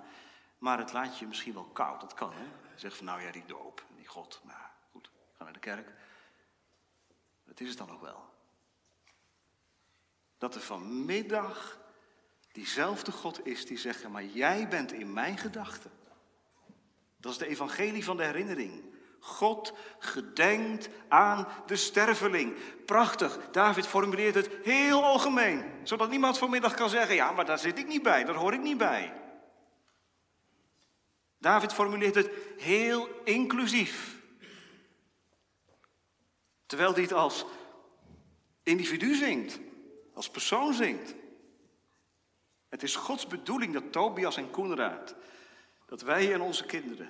maar 0.58 0.78
het 0.78 0.94
laat 0.94 1.18
je 1.18 1.28
misschien 1.28 1.54
wel 1.54 1.66
koud. 1.66 2.02
Dat 2.02 2.14
kan 2.14 2.34
hè. 2.34 2.46
Zeg 2.76 2.96
van 2.98 3.06
nou 3.06 3.22
ja, 3.22 3.32
die 3.32 3.46
doop, 3.46 3.86
die 3.96 4.08
God, 4.08 4.42
nou 4.44 4.60
goed, 4.92 5.12
ga 5.38 5.44
naar 5.44 5.54
de 5.54 5.60
kerk. 5.60 5.94
Dat 7.46 7.60
is 7.60 7.70
het 7.70 7.78
dan 7.78 7.92
ook 7.92 8.02
wel. 8.02 8.30
Dat 10.38 10.56
er 10.56 10.62
vanmiddag 10.62 11.81
diezelfde 12.52 13.12
God 13.12 13.46
is 13.46 13.66
die 13.66 13.78
zegt, 13.78 14.08
maar 14.08 14.26
jij 14.26 14.68
bent 14.68 14.92
in 14.92 15.14
mijn 15.14 15.38
gedachten. 15.38 15.92
Dat 17.18 17.32
is 17.32 17.38
de 17.38 17.48
evangelie 17.48 18.04
van 18.04 18.18
de 18.18 18.24
herinnering. 18.24 18.84
God 19.20 19.74
gedenkt 20.00 20.90
aan 21.08 21.48
de 21.66 21.76
sterveling. 21.76 22.54
Prachtig. 22.86 23.40
David 23.52 23.88
formuleert 23.88 24.36
het 24.36 24.50
heel 24.64 25.04
algemeen. 25.04 25.64
Zodat 25.84 26.10
niemand 26.10 26.38
vanmiddag 26.38 26.74
kan 26.74 26.90
zeggen, 26.90 27.16
ja, 27.16 27.32
maar 27.32 27.46
daar 27.46 27.60
zit 27.60 27.80
ik 27.80 27.88
niet 27.88 28.04
bij, 28.04 28.24
daar 28.24 28.36
hoor 28.36 28.54
ik 28.54 28.62
niet 28.62 28.78
bij. 28.78 29.14
David 31.38 31.74
formuleert 31.74 32.16
het 32.16 32.30
heel 32.58 33.10
inclusief. 33.24 34.20
Terwijl 36.66 36.94
hij 36.94 37.02
het 37.02 37.14
als 37.14 37.46
individu 38.64 39.16
zingt, 39.16 39.60
als 40.14 40.30
persoon 40.30 40.74
zingt. 40.74 41.16
Het 42.72 42.84
is 42.84 42.96
Gods 42.96 43.28
bedoeling 43.28 43.74
dat 43.74 43.92
Tobias 43.92 44.38
en 44.38 44.50
Koenraad, 44.50 45.16
dat 45.86 46.02
wij 46.02 46.34
en 46.34 46.42
onze 46.42 46.66
kinderen 46.66 47.10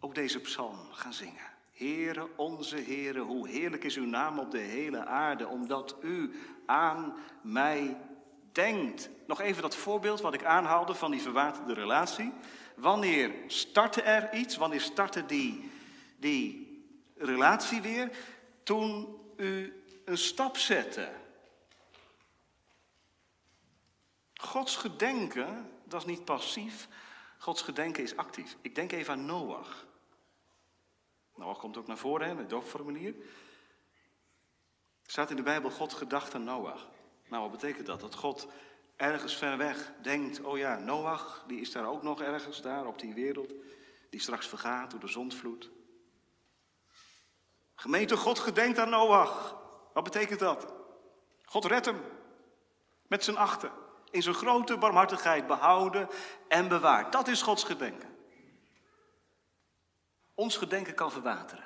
ook 0.00 0.14
deze 0.14 0.40
psalm 0.40 0.78
gaan 0.92 1.12
zingen. 1.12 1.46
Heere, 1.72 2.28
onze 2.36 2.76
Heere, 2.76 3.20
hoe 3.20 3.48
heerlijk 3.48 3.84
is 3.84 3.96
uw 3.96 4.06
naam 4.06 4.38
op 4.38 4.50
de 4.50 4.58
hele 4.58 5.06
aarde, 5.06 5.48
omdat 5.48 5.96
u 6.02 6.32
aan 6.66 7.14
mij 7.42 7.96
denkt. 8.52 9.10
Nog 9.26 9.40
even 9.40 9.62
dat 9.62 9.76
voorbeeld 9.76 10.20
wat 10.20 10.34
ik 10.34 10.44
aanhaalde 10.44 10.94
van 10.94 11.10
die 11.10 11.22
verwaterde 11.22 11.74
relatie. 11.74 12.32
Wanneer 12.74 13.32
startte 13.46 14.02
er 14.02 14.34
iets? 14.34 14.56
Wanneer 14.56 14.80
startte 14.80 15.26
die, 15.26 15.70
die 16.16 16.78
relatie 17.16 17.80
weer? 17.80 18.10
Toen 18.62 19.16
u 19.36 19.82
een 20.04 20.18
stap 20.18 20.56
zette. 20.56 21.19
Gods 24.40 24.76
gedenken, 24.76 25.70
dat 25.84 26.00
is 26.00 26.06
niet 26.06 26.24
passief. 26.24 26.88
Gods 27.38 27.62
gedenken 27.62 28.02
is 28.02 28.16
actief. 28.16 28.56
Ik 28.60 28.74
denk 28.74 28.92
even 28.92 29.12
aan 29.12 29.24
Noach. 29.24 29.86
Noach 31.34 31.58
komt 31.58 31.76
ook 31.76 31.86
naar 31.86 31.98
voren 31.98 32.28
in 32.28 32.36
het 32.36 32.50
doopformulier. 32.50 33.14
Er 35.02 35.10
staat 35.10 35.30
in 35.30 35.36
de 35.36 35.42
Bijbel 35.42 35.70
God 35.70 35.92
gedacht 35.92 36.34
aan 36.34 36.44
Noach. 36.44 36.88
Nou, 37.28 37.42
wat 37.42 37.50
betekent 37.50 37.86
dat? 37.86 38.00
Dat 38.00 38.14
God 38.14 38.46
ergens 38.96 39.36
ver 39.36 39.56
weg 39.56 39.92
denkt, 40.02 40.40
oh 40.40 40.58
ja, 40.58 40.78
Noach, 40.78 41.44
die 41.46 41.60
is 41.60 41.72
daar 41.72 41.86
ook 41.86 42.02
nog 42.02 42.20
ergens 42.22 42.62
daar 42.62 42.86
op 42.86 42.98
die 42.98 43.14
wereld, 43.14 43.52
die 44.10 44.20
straks 44.20 44.46
vergaat 44.46 44.90
door 44.90 45.00
de 45.00 45.08
zondvloed. 45.08 45.70
Gemeente 47.74 48.16
God 48.16 48.38
gedenkt 48.38 48.78
aan 48.78 48.90
Noach. 48.90 49.56
Wat 49.92 50.04
betekent 50.04 50.38
dat? 50.38 50.72
God 51.44 51.64
redt 51.64 51.86
hem 51.86 52.00
met 53.06 53.24
zijn 53.24 53.36
achten. 53.36 53.88
In 54.10 54.22
zijn 54.22 54.34
grote 54.34 54.76
barmhartigheid 54.76 55.46
behouden 55.46 56.08
en 56.48 56.68
bewaard. 56.68 57.12
Dat 57.12 57.28
is 57.28 57.42
Gods 57.42 57.64
gedenken. 57.64 58.08
Ons 60.34 60.56
gedenken 60.56 60.94
kan 60.94 61.12
verwateren. 61.12 61.64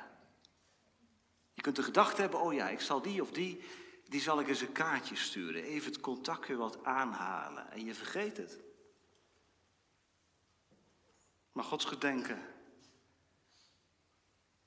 Je 1.55 1.63
kunt 1.63 1.77
de 1.77 1.83
gedachte 1.83 2.21
hebben, 2.21 2.41
oh 2.41 2.53
ja, 2.53 2.69
ik 2.69 2.81
zal 2.81 3.03
die 3.03 3.23
of 3.23 3.31
die 3.31 3.65
die 4.09 4.21
zal 4.21 4.41
ik 4.41 4.49
eens 4.49 4.61
een 4.61 4.73
kaartje 4.73 5.17
sturen. 5.17 5.63
Even 5.63 5.93
het 5.93 6.01
contact 6.01 6.47
weer 6.47 6.57
wat 6.57 6.85
aanhalen. 6.85 7.71
En 7.71 7.85
je 7.85 7.95
vergeet 7.95 8.37
het. 8.37 8.61
Maar 11.53 11.65
Gods 11.65 11.85
gedenken, 11.85 12.55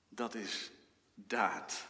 dat 0.08 0.36
is 0.36 0.72
daad. 1.14 1.88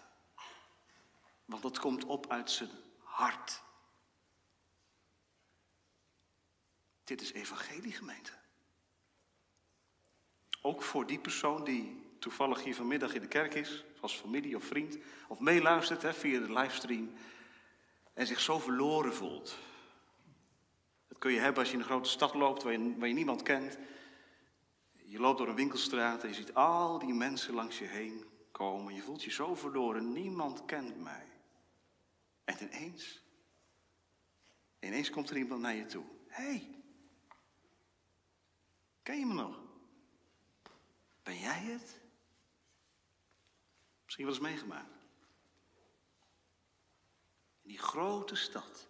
Want 1.45 1.61
dat 1.61 1.79
komt 1.79 2.05
op 2.05 2.27
uit 2.31 2.51
zijn 2.51 2.71
hart. 3.03 3.63
Dit 7.07 7.21
is 7.21 7.31
evangelie, 7.31 7.91
gemeente. 7.91 8.31
Ook 10.61 10.81
voor 10.81 11.07
die 11.07 11.19
persoon 11.19 11.63
die 11.63 12.03
toevallig 12.19 12.63
hier 12.63 12.75
vanmiddag 12.75 13.13
in 13.13 13.21
de 13.21 13.27
kerk 13.27 13.53
is, 13.53 13.85
als 13.99 14.13
familie 14.13 14.55
of 14.55 14.63
vriend, 14.63 14.97
of 15.27 15.39
meeluistert 15.39 16.01
hè, 16.01 16.13
via 16.13 16.39
de 16.39 16.53
livestream 16.53 17.13
en 18.13 18.27
zich 18.27 18.39
zo 18.39 18.59
verloren 18.59 19.13
voelt. 19.13 19.57
Dat 21.07 21.17
kun 21.17 21.31
je 21.31 21.39
hebben 21.39 21.59
als 21.59 21.67
je 21.67 21.73
in 21.73 21.79
een 21.79 21.85
grote 21.85 22.09
stad 22.09 22.33
loopt 22.33 22.63
waar 22.63 22.71
je, 22.71 22.97
waar 22.97 23.07
je 23.07 23.13
niemand 23.13 23.43
kent. 23.43 23.77
Je 24.91 25.19
loopt 25.19 25.37
door 25.37 25.47
een 25.47 25.55
winkelstraat 25.55 26.23
en 26.23 26.29
je 26.29 26.35
ziet 26.35 26.53
al 26.53 26.99
die 26.99 27.13
mensen 27.13 27.53
langs 27.53 27.79
je 27.79 27.85
heen 27.85 28.25
komen. 28.51 28.93
Je 28.93 29.01
voelt 29.01 29.23
je 29.23 29.31
zo 29.31 29.55
verloren, 29.55 30.13
niemand 30.13 30.65
kent 30.65 31.03
mij. 31.03 31.25
En 32.43 32.57
ineens, 32.61 33.23
ineens 34.79 35.09
komt 35.09 35.29
er 35.29 35.37
iemand 35.37 35.61
naar 35.61 35.75
je 35.75 35.85
toe. 35.85 36.05
Hé, 36.27 36.43
hey, 36.43 36.76
ken 39.07 39.19
je 39.19 39.25
me 39.25 39.33
nog? 39.33 39.59
Ben 41.23 41.39
jij 41.39 41.59
het? 41.59 41.99
Misschien 44.03 44.25
wel 44.25 44.33
eens 44.33 44.43
meegemaakt. 44.43 45.05
In 47.61 47.69
die 47.69 47.77
grote 47.77 48.35
stad. 48.35 48.87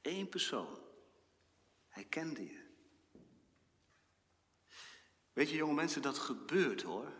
één 0.00 0.28
persoon. 0.28 0.78
Hij 1.88 2.04
kende 2.04 2.46
je. 2.46 2.64
Weet 5.32 5.50
je, 5.50 5.56
jonge 5.56 5.74
mensen, 5.74 6.02
dat 6.02 6.18
gebeurt 6.18 6.82
hoor. 6.82 7.12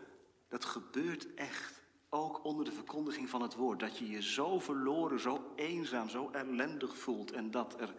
Dat 0.47 0.65
gebeurt 0.65 1.33
echt. 1.33 1.81
Ook 2.09 2.43
onder 2.43 2.65
de 2.65 2.71
verkondiging 2.71 3.29
van 3.29 3.41
het 3.41 3.53
woord. 3.53 3.79
Dat 3.79 3.97
je 3.97 4.07
je 4.07 4.21
zo 4.21 4.59
verloren, 4.59 5.19
zo 5.19 5.53
eenzaam, 5.55 6.09
zo 6.09 6.29
ellendig 6.29 6.97
voelt. 6.97 7.31
En 7.31 7.51
dat 7.51 7.79
er 7.79 7.95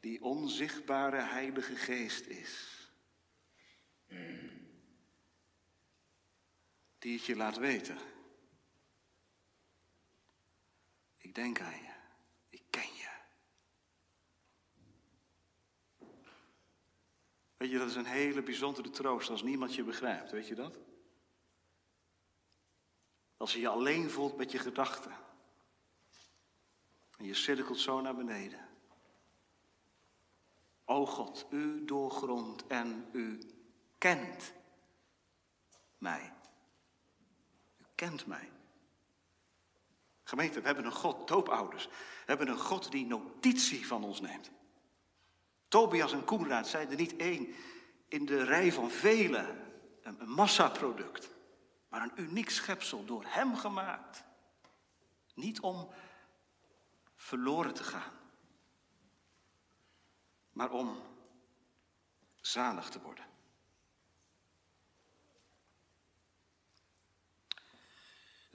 die 0.00 0.22
onzichtbare 0.22 1.20
Heilige 1.20 1.76
Geest 1.76 2.26
is. 2.26 2.77
Die 6.98 7.16
het 7.16 7.24
je 7.24 7.36
laat 7.36 7.56
weten. 7.56 7.98
Ik 11.16 11.34
denk 11.34 11.60
aan 11.60 11.82
je. 11.82 11.92
Ik 12.48 12.62
ken 12.70 12.94
je. 12.94 13.08
Weet 17.56 17.70
je, 17.70 17.78
dat 17.78 17.88
is 17.88 17.94
een 17.94 18.04
hele 18.04 18.42
bijzondere 18.42 18.90
troost 18.90 19.30
als 19.30 19.42
niemand 19.42 19.74
je 19.74 19.84
begrijpt. 19.84 20.30
Weet 20.30 20.48
je 20.48 20.54
dat? 20.54 20.78
Als 23.36 23.52
je 23.52 23.60
je 23.60 23.68
alleen 23.68 24.10
voelt 24.10 24.36
met 24.36 24.52
je 24.52 24.58
gedachten. 24.58 25.12
En 27.16 27.24
je 27.24 27.34
cirkelt 27.34 27.78
zo 27.78 28.00
naar 28.00 28.16
beneden. 28.16 28.68
O 30.84 31.06
God, 31.06 31.46
u 31.50 31.84
doorgrond 31.84 32.66
en 32.66 33.08
u 33.12 33.38
kent 33.98 34.52
mij. 35.98 36.32
U 37.78 37.84
kent 37.94 38.26
mij. 38.26 38.52
Gemeente, 40.22 40.60
we 40.60 40.66
hebben 40.66 40.84
een 40.84 40.92
God, 40.92 41.28
doopouders. 41.28 41.86
We 41.86 42.24
hebben 42.24 42.48
een 42.48 42.58
God 42.58 42.90
die 42.90 43.06
notitie 43.06 43.86
van 43.86 44.04
ons 44.04 44.20
neemt. 44.20 44.50
Tobias 45.68 46.12
en 46.12 46.24
Koenraad 46.24 46.68
zijn 46.68 46.90
er 46.90 46.96
niet 46.96 47.16
één 47.16 47.54
in 48.08 48.26
de 48.26 48.44
rij 48.44 48.72
van 48.72 48.90
velen. 48.90 49.66
Een, 50.02 50.30
massaproduct. 50.30 51.30
Maar 51.88 52.02
een 52.02 52.20
uniek 52.22 52.50
schepsel, 52.50 53.04
door 53.04 53.24
hem 53.26 53.56
gemaakt. 53.56 54.24
Niet 55.34 55.60
om 55.60 55.92
verloren 57.16 57.74
te 57.74 57.84
gaan. 57.84 58.12
Maar 60.52 60.70
om 60.70 61.02
zalig 62.40 62.88
te 62.88 63.00
worden. 63.00 63.27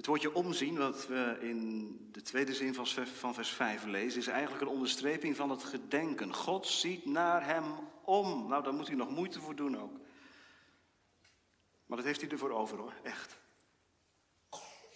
Het 0.04 0.12
woordje 0.12 0.36
omzien, 0.36 0.78
wat 0.78 1.08
we 1.08 1.38
in 1.40 1.98
de 2.12 2.22
tweede 2.22 2.54
zin 2.54 2.74
van 3.04 3.34
vers 3.34 3.50
5 3.50 3.86
lezen, 3.86 4.20
is 4.20 4.28
eigenlijk 4.28 4.62
een 4.62 4.68
onderstreping 4.68 5.36
van 5.36 5.50
het 5.50 5.64
gedenken. 5.64 6.34
God 6.34 6.68
ziet 6.68 7.06
naar 7.06 7.46
hem 7.46 7.64
om. 8.04 8.48
Nou, 8.48 8.64
daar 8.64 8.74
moet 8.74 8.88
hij 8.88 8.96
nog 8.96 9.10
moeite 9.10 9.40
voor 9.40 9.56
doen 9.56 9.82
ook. 9.82 10.00
Maar 11.86 11.98
dat 11.98 12.06
heeft 12.06 12.22
hij 12.22 12.30
ervoor 12.30 12.52
over 12.52 12.78
hoor, 12.78 12.94
echt. 13.04 13.38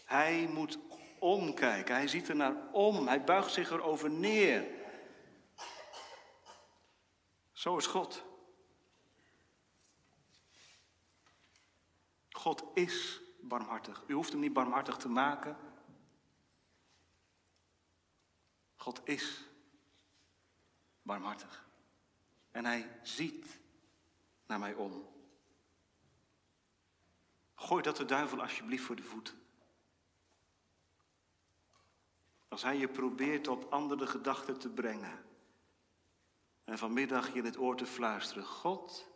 Hij 0.05 0.47
moet 0.53 0.79
omkijken, 1.19 1.95
hij 1.95 2.07
ziet 2.07 2.29
er 2.29 2.35
naar 2.35 2.71
om, 2.71 3.07
hij 3.07 3.23
buigt 3.23 3.53
zich 3.53 3.71
erover 3.71 4.09
neer. 4.09 4.67
Zo 7.51 7.77
is 7.77 7.85
God. 7.85 8.23
God 12.29 12.63
is 12.73 13.25
barmhartig. 13.47 14.03
U 14.07 14.13
hoeft 14.13 14.31
hem 14.31 14.39
niet 14.39 14.53
barmhartig 14.53 14.97
te 14.97 15.09
maken. 15.09 15.57
God 18.75 19.01
is 19.03 19.43
barmhartig. 21.01 21.65
En 22.51 22.65
hij 22.65 22.99
ziet 23.03 23.59
naar 24.45 24.59
mij 24.59 24.73
om. 24.73 25.07
Gooi 27.55 27.83
dat 27.83 27.97
de 27.97 28.05
duivel 28.05 28.41
alsjeblieft 28.41 28.83
voor 28.83 28.95
de 28.95 29.03
voeten. 29.03 29.41
Als 32.47 32.63
hij 32.63 32.77
je 32.77 32.87
probeert 32.87 33.47
op 33.47 33.71
andere 33.71 34.07
gedachten 34.07 34.59
te 34.59 34.69
brengen. 34.69 35.25
En 36.63 36.77
vanmiddag 36.77 37.33
je 37.33 37.39
in 37.39 37.45
het 37.45 37.57
oor 37.57 37.75
te 37.75 37.85
fluisteren. 37.85 38.45
God, 38.45 39.07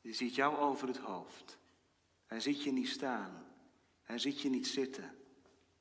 die 0.00 0.12
ziet 0.12 0.34
jou 0.34 0.56
over 0.56 0.88
het 0.88 0.98
hoofd. 0.98 1.58
Hij 2.26 2.40
ziet 2.40 2.62
je 2.62 2.72
niet 2.72 2.88
staan. 2.88 3.45
Hij 4.06 4.18
ziet 4.18 4.40
je 4.40 4.48
niet 4.48 4.66
zitten. 4.66 5.18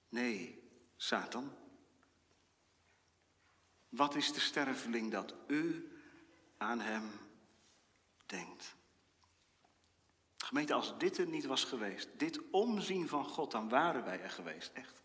Nee, 0.10 0.64
Satan. 0.96 1.52
Wat 3.90 4.16
is 4.16 4.34
de 4.34 4.40
sterveling 4.40 5.12
dat 5.12 5.36
u 5.48 5.92
aan 6.58 6.80
hem 6.80 7.12
denkt? 8.26 8.76
Gemeente, 10.38 10.74
als 10.74 10.98
dit 10.98 11.18
er 11.18 11.28
niet 11.28 11.46
was 11.46 11.64
geweest, 11.64 12.10
dit 12.18 12.40
omzien 12.52 13.08
van 13.08 13.26
God, 13.26 13.52
dan 13.52 13.70
waren 13.70 14.04
wij 14.04 14.22
er 14.22 14.30
geweest, 14.30 14.72
echt. 14.74 15.04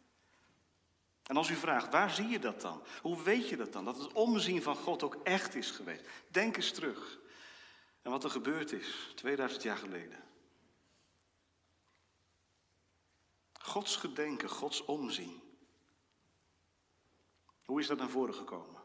En 1.23 1.37
als 1.37 1.51
u 1.51 1.55
vraagt, 1.55 1.93
waar 1.93 2.11
zie 2.11 2.29
je 2.29 2.39
dat 2.39 2.61
dan? 2.61 2.83
Hoe 3.03 3.23
weet 3.23 3.49
je 3.49 3.57
dat 3.57 3.73
dan? 3.73 3.85
Dat 3.85 3.99
het 3.99 4.13
omzien 4.13 4.63
van 4.63 4.77
God 4.77 5.03
ook 5.03 5.15
echt 5.23 5.55
is 5.55 5.71
geweest. 5.71 6.05
Denk 6.29 6.57
eens 6.57 6.73
terug. 6.73 7.19
En 8.03 8.11
wat 8.11 8.25
er 8.25 8.31
gebeurd 8.31 8.73
is, 8.73 9.13
2000 9.15 9.63
jaar 9.63 9.77
geleden. 9.77 10.30
Gods 13.71 13.97
gedenken, 13.97 14.49
Gods 14.49 14.85
omzien. 14.85 15.41
Hoe 17.65 17.81
is 17.81 17.87
dat 17.87 17.99
naar 17.99 18.09
voren 18.09 18.35
gekomen? 18.35 18.81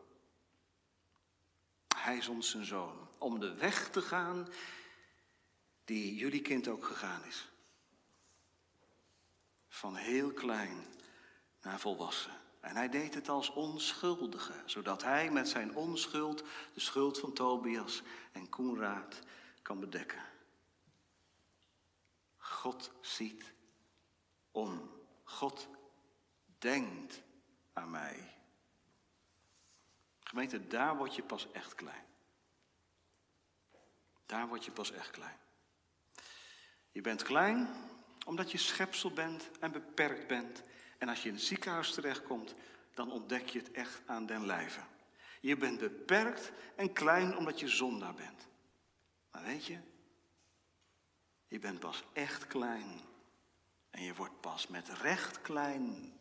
Hij 1.95 2.21
zond 2.21 2.45
zijn 2.45 2.65
zoon 2.65 3.09
om 3.17 3.39
de 3.39 3.53
weg 3.53 3.89
te 3.89 4.01
gaan 4.01 4.47
die 5.85 6.15
jullie 6.15 6.41
kind 6.41 6.67
ook 6.67 6.85
gegaan 6.85 7.23
is. 7.23 7.49
Van 9.67 9.95
heel 9.95 10.31
klein 10.31 10.85
naar 11.61 11.79
volwassen. 11.79 12.41
En 12.59 12.75
hij 12.75 12.89
deed 12.89 13.13
het 13.13 13.29
als 13.29 13.49
onschuldige, 13.49 14.53
zodat 14.65 15.03
hij 15.03 15.31
met 15.31 15.49
zijn 15.49 15.75
onschuld 15.75 16.43
de 16.73 16.79
schuld 16.79 17.19
van 17.19 17.33
Tobias 17.33 18.01
en 18.31 18.49
Koenraad 18.49 19.19
kan 19.61 19.79
bedekken. 19.79 20.23
God 22.37 22.91
ziet 23.01 23.54
om. 24.55 24.91
God 25.23 25.67
denkt 26.57 27.21
aan 27.73 27.91
mij. 27.91 28.33
Gemeente, 30.19 30.67
daar 30.67 30.97
word 30.97 31.15
je 31.15 31.23
pas 31.23 31.51
echt 31.51 31.75
klein. 31.75 32.03
Daar 34.25 34.47
word 34.47 34.65
je 34.65 34.71
pas 34.71 34.91
echt 34.91 35.11
klein. 35.11 35.37
Je 36.91 37.01
bent 37.01 37.23
klein 37.23 37.69
omdat 38.25 38.51
je 38.51 38.57
schepsel 38.57 39.11
bent 39.11 39.49
en 39.59 39.71
beperkt 39.71 40.27
bent. 40.27 40.63
En 40.97 41.09
als 41.09 41.23
je 41.23 41.29
in 41.29 41.35
het 41.35 41.43
ziekenhuis 41.43 41.93
terechtkomt, 41.93 42.53
dan 42.93 43.11
ontdek 43.11 43.49
je 43.49 43.59
het 43.59 43.71
echt 43.71 44.01
aan 44.05 44.25
den 44.25 44.45
lijve. 44.45 44.81
Je 45.41 45.57
bent 45.57 45.79
beperkt 45.79 46.51
en 46.75 46.93
klein 46.93 47.37
omdat 47.37 47.59
je 47.59 47.67
zondaar 47.67 48.13
bent. 48.13 48.47
Maar 49.31 49.43
weet 49.43 49.65
je, 49.65 49.79
je 51.47 51.59
bent 51.59 51.79
pas 51.79 52.03
echt 52.13 52.47
klein 52.47 53.01
en 53.95 54.03
je 54.03 54.15
wordt 54.15 54.39
pas 54.41 54.67
met 54.67 54.89
recht 54.89 55.41
klein 55.41 56.13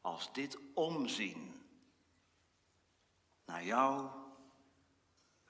als 0.00 0.32
dit 0.32 0.58
omzien 0.74 1.62
naar 3.44 3.64
jouw 3.64 4.28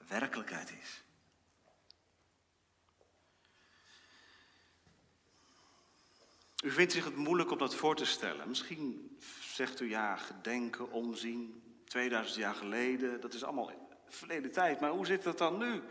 werkelijkheid 0.07 0.71
is. 0.71 1.03
U 6.63 6.71
vindt 6.71 6.91
zich 6.91 7.05
het 7.05 7.15
moeilijk 7.15 7.51
om 7.51 7.57
dat 7.57 7.75
voor 7.75 7.95
te 7.95 8.05
stellen. 8.05 8.47
Misschien 8.47 9.17
zegt 9.41 9.79
u 9.79 9.89
ja, 9.89 10.15
gedenken, 10.15 10.91
omzien, 10.91 11.63
2000 11.85 12.37
jaar 12.37 12.55
geleden, 12.55 13.21
dat 13.21 13.33
is 13.33 13.43
allemaal 13.43 13.99
verleden 14.05 14.51
tijd. 14.51 14.79
Maar 14.79 14.91
hoe 14.91 15.05
zit 15.05 15.23
dat 15.23 15.37
dan 15.37 15.57
nu? 15.57 15.81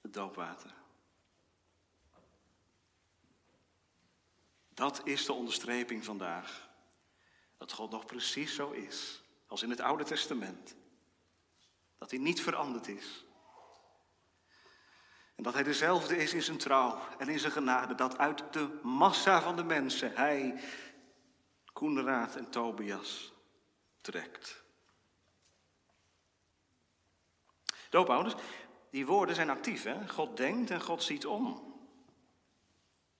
Het 0.00 0.12
doopwater. 0.12 0.79
Dat 4.80 5.00
is 5.04 5.26
de 5.26 5.32
onderstreping 5.32 6.04
vandaag. 6.04 6.68
Dat 7.58 7.72
God 7.72 7.90
nog 7.90 8.06
precies 8.06 8.54
zo 8.54 8.70
is 8.70 9.22
als 9.46 9.62
in 9.62 9.70
het 9.70 9.80
Oude 9.80 10.04
Testament. 10.04 10.74
Dat 11.98 12.10
hij 12.10 12.18
niet 12.18 12.42
veranderd 12.42 12.88
is. 12.88 13.24
En 15.36 15.42
dat 15.42 15.54
hij 15.54 15.62
dezelfde 15.62 16.16
is 16.16 16.32
in 16.32 16.42
zijn 16.42 16.58
trouw 16.58 16.98
en 17.18 17.28
in 17.28 17.38
zijn 17.38 17.52
genade. 17.52 17.94
Dat 17.94 18.18
uit 18.18 18.52
de 18.52 18.78
massa 18.82 19.42
van 19.42 19.56
de 19.56 19.64
mensen 19.64 20.14
hij 20.14 20.60
Koenraad 21.72 22.36
en 22.36 22.50
Tobias 22.50 23.32
trekt. 24.00 24.64
Doopouders, 27.90 28.34
die 28.90 29.06
woorden 29.06 29.34
zijn 29.34 29.50
actief. 29.50 29.82
Hè? 29.82 30.08
God 30.08 30.36
denkt 30.36 30.70
en 30.70 30.82
God 30.82 31.02
ziet 31.02 31.26
om. 31.26 31.69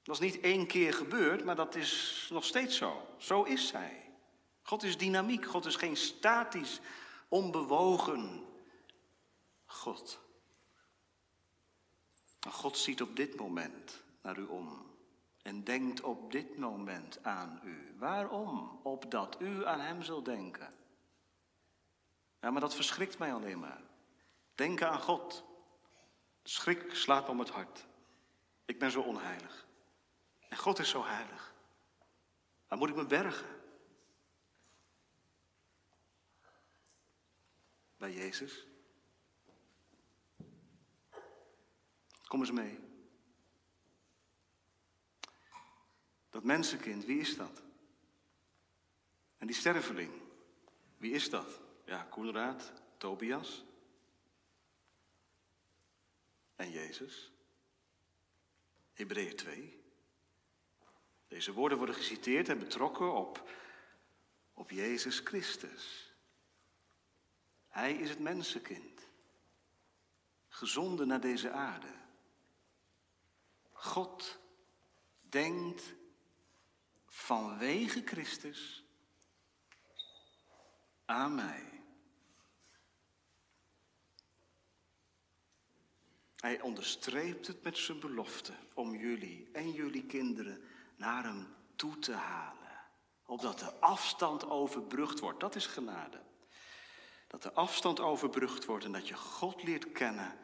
Dat 0.02 0.14
is 0.14 0.32
niet 0.32 0.40
één 0.40 0.66
keer 0.66 0.94
gebeurd, 0.94 1.44
maar 1.44 1.56
dat 1.56 1.74
is 1.74 2.26
nog 2.32 2.44
steeds 2.44 2.76
zo. 2.76 3.06
Zo 3.16 3.42
is 3.42 3.70
Hij. 3.70 4.12
God 4.62 4.82
is 4.82 4.96
dynamiek. 4.96 5.46
God 5.46 5.66
is 5.66 5.76
geen 5.76 5.96
statisch, 5.96 6.80
onbewogen 7.28 8.44
God. 9.64 10.20
Maar 12.44 12.52
God 12.52 12.78
ziet 12.78 13.02
op 13.02 13.16
dit 13.16 13.36
moment 13.36 14.02
naar 14.22 14.38
u 14.38 14.44
om 14.44 14.90
en 15.42 15.64
denkt 15.64 16.00
op 16.00 16.32
dit 16.32 16.58
moment 16.58 17.24
aan 17.24 17.60
u. 17.64 17.94
Waarom? 17.98 18.80
Opdat 18.82 19.36
u 19.40 19.66
aan 19.66 19.80
Hem 19.80 20.02
zult 20.02 20.24
denken. 20.24 20.74
Ja, 22.40 22.50
maar 22.50 22.60
dat 22.60 22.74
verschrikt 22.74 23.18
mij 23.18 23.34
alleen 23.34 23.58
maar. 23.58 23.82
Denken 24.54 24.90
aan 24.90 25.00
God. 25.00 25.44
Schrik 26.42 26.94
slaat 26.94 27.28
om 27.28 27.38
het 27.38 27.50
hart. 27.50 27.86
Ik 28.64 28.78
ben 28.78 28.90
zo 28.90 29.00
onheilig. 29.00 29.66
En 30.50 30.56
God 30.56 30.78
is 30.78 30.88
zo 30.88 31.04
heilig. 31.04 31.54
Waar 32.68 32.78
moet 32.78 32.88
ik 32.88 32.94
me 32.94 33.06
bergen? 33.06 33.62
Bij 37.96 38.12
Jezus. 38.12 38.66
Kom 42.26 42.40
eens 42.40 42.50
mee. 42.50 42.78
Dat 46.30 46.44
mensenkind, 46.44 47.04
wie 47.04 47.20
is 47.20 47.36
dat? 47.36 47.62
En 49.38 49.46
die 49.46 49.56
sterveling, 49.56 50.12
Wie 50.96 51.12
is 51.12 51.30
dat? 51.30 51.60
Ja, 51.84 52.02
Koenraad, 52.02 52.72
Tobias 52.96 53.64
en 56.56 56.70
Jezus. 56.70 57.32
Hebreeën 58.92 59.36
2. 59.36 59.79
Deze 61.30 61.52
woorden 61.52 61.78
worden 61.78 61.94
geciteerd 61.94 62.48
en 62.48 62.58
betrokken 62.58 63.14
op, 63.14 63.50
op 64.54 64.70
Jezus 64.70 65.18
Christus. 65.18 66.12
Hij 67.68 67.94
is 67.94 68.10
het 68.10 68.18
mensenkind, 68.18 69.00
gezonden 70.48 71.06
naar 71.06 71.20
deze 71.20 71.50
aarde. 71.50 71.92
God 73.72 74.38
denkt 75.20 75.94
vanwege 77.06 78.02
Christus 78.04 78.84
aan 81.04 81.34
mij. 81.34 81.82
Hij 86.36 86.60
onderstreept 86.60 87.46
het 87.46 87.62
met 87.62 87.78
zijn 87.78 88.00
belofte 88.00 88.52
om 88.74 88.94
jullie 88.94 89.48
en 89.52 89.72
jullie 89.72 90.06
kinderen 90.06 90.64
naar 91.00 91.24
hem 91.24 91.46
toe 91.76 91.98
te 91.98 92.12
halen. 92.12 92.58
Opdat 93.26 93.58
de 93.58 93.72
afstand 93.80 94.48
overbrugd 94.50 95.20
wordt. 95.20 95.40
Dat 95.40 95.54
is 95.54 95.66
genade. 95.66 96.20
Dat 97.26 97.42
de 97.42 97.52
afstand 97.52 98.00
overbrugd 98.00 98.64
wordt 98.64 98.84
en 98.84 98.92
dat 98.92 99.08
je 99.08 99.14
God 99.14 99.62
leert 99.62 99.92
kennen 99.92 100.38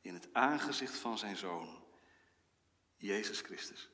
in 0.00 0.14
het 0.14 0.28
aangezicht 0.32 0.96
van 0.96 1.18
zijn 1.18 1.36
zoon, 1.36 1.84
Jezus 2.96 3.40
Christus. 3.40 3.90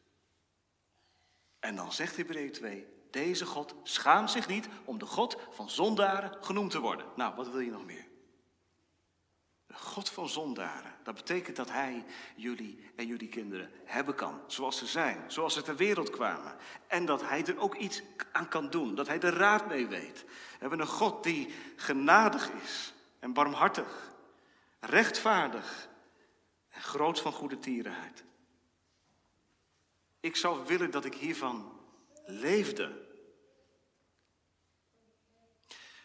En 1.58 1.76
dan 1.76 1.92
zegt 1.92 2.16
Hebreeën 2.16 2.52
2, 2.52 2.86
deze 3.10 3.46
God 3.46 3.74
schaamt 3.82 4.30
zich 4.30 4.48
niet 4.48 4.68
om 4.84 4.98
de 4.98 5.06
God 5.06 5.36
van 5.50 5.70
zondaren 5.70 6.44
genoemd 6.44 6.70
te 6.70 6.80
worden. 6.80 7.06
Nou, 7.16 7.34
wat 7.34 7.48
wil 7.48 7.60
je 7.60 7.70
nog 7.70 7.84
meer? 7.84 8.08
God 9.78 10.08
van 10.08 10.28
zondaren. 10.28 10.94
Dat 11.02 11.14
betekent 11.14 11.56
dat 11.56 11.70
Hij 11.70 12.04
jullie 12.36 12.90
en 12.96 13.06
jullie 13.06 13.28
kinderen 13.28 13.70
hebben 13.84 14.14
kan. 14.14 14.40
Zoals 14.46 14.78
ze 14.78 14.86
zijn. 14.86 15.24
Zoals 15.26 15.54
ze 15.54 15.62
ter 15.62 15.76
wereld 15.76 16.10
kwamen. 16.10 16.56
En 16.86 17.06
dat 17.06 17.22
Hij 17.22 17.44
er 17.44 17.58
ook 17.58 17.74
iets 17.74 18.02
aan 18.32 18.48
kan 18.48 18.70
doen. 18.70 18.94
Dat 18.94 19.06
Hij 19.06 19.20
er 19.20 19.34
raad 19.34 19.66
mee 19.66 19.86
weet. 19.86 20.24
We 20.24 20.56
hebben 20.58 20.80
een 20.80 20.86
God 20.86 21.24
die 21.24 21.54
genadig 21.76 22.50
is. 22.50 22.92
En 23.18 23.32
barmhartig. 23.32 24.12
Rechtvaardig. 24.80 25.88
En 26.68 26.82
groot 26.82 27.20
van 27.20 27.32
goede 27.32 27.58
tierenheid. 27.58 28.24
Ik 30.20 30.36
zou 30.36 30.66
willen 30.66 30.90
dat 30.90 31.04
ik 31.04 31.14
hiervan 31.14 31.80
leefde. 32.24 33.04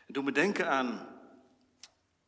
Het 0.06 0.20
doet 0.20 0.24
me 0.24 0.32
denken 0.32 0.70
aan 0.70 1.11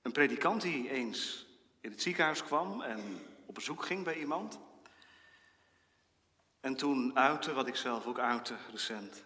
een 0.03 0.11
predikant 0.11 0.61
die 0.61 0.89
eens 0.89 1.45
in 1.79 1.91
het 1.91 2.01
ziekenhuis 2.01 2.43
kwam 2.43 2.81
en 2.81 3.01
op 3.45 3.55
bezoek 3.55 3.85
ging 3.85 4.03
bij 4.03 4.19
iemand. 4.19 4.59
En 6.59 6.75
toen 6.75 7.15
uitte, 7.17 7.53
wat 7.53 7.67
ik 7.67 7.75
zelf 7.75 8.05
ook 8.05 8.19
uitte 8.19 8.55
recent. 8.71 9.23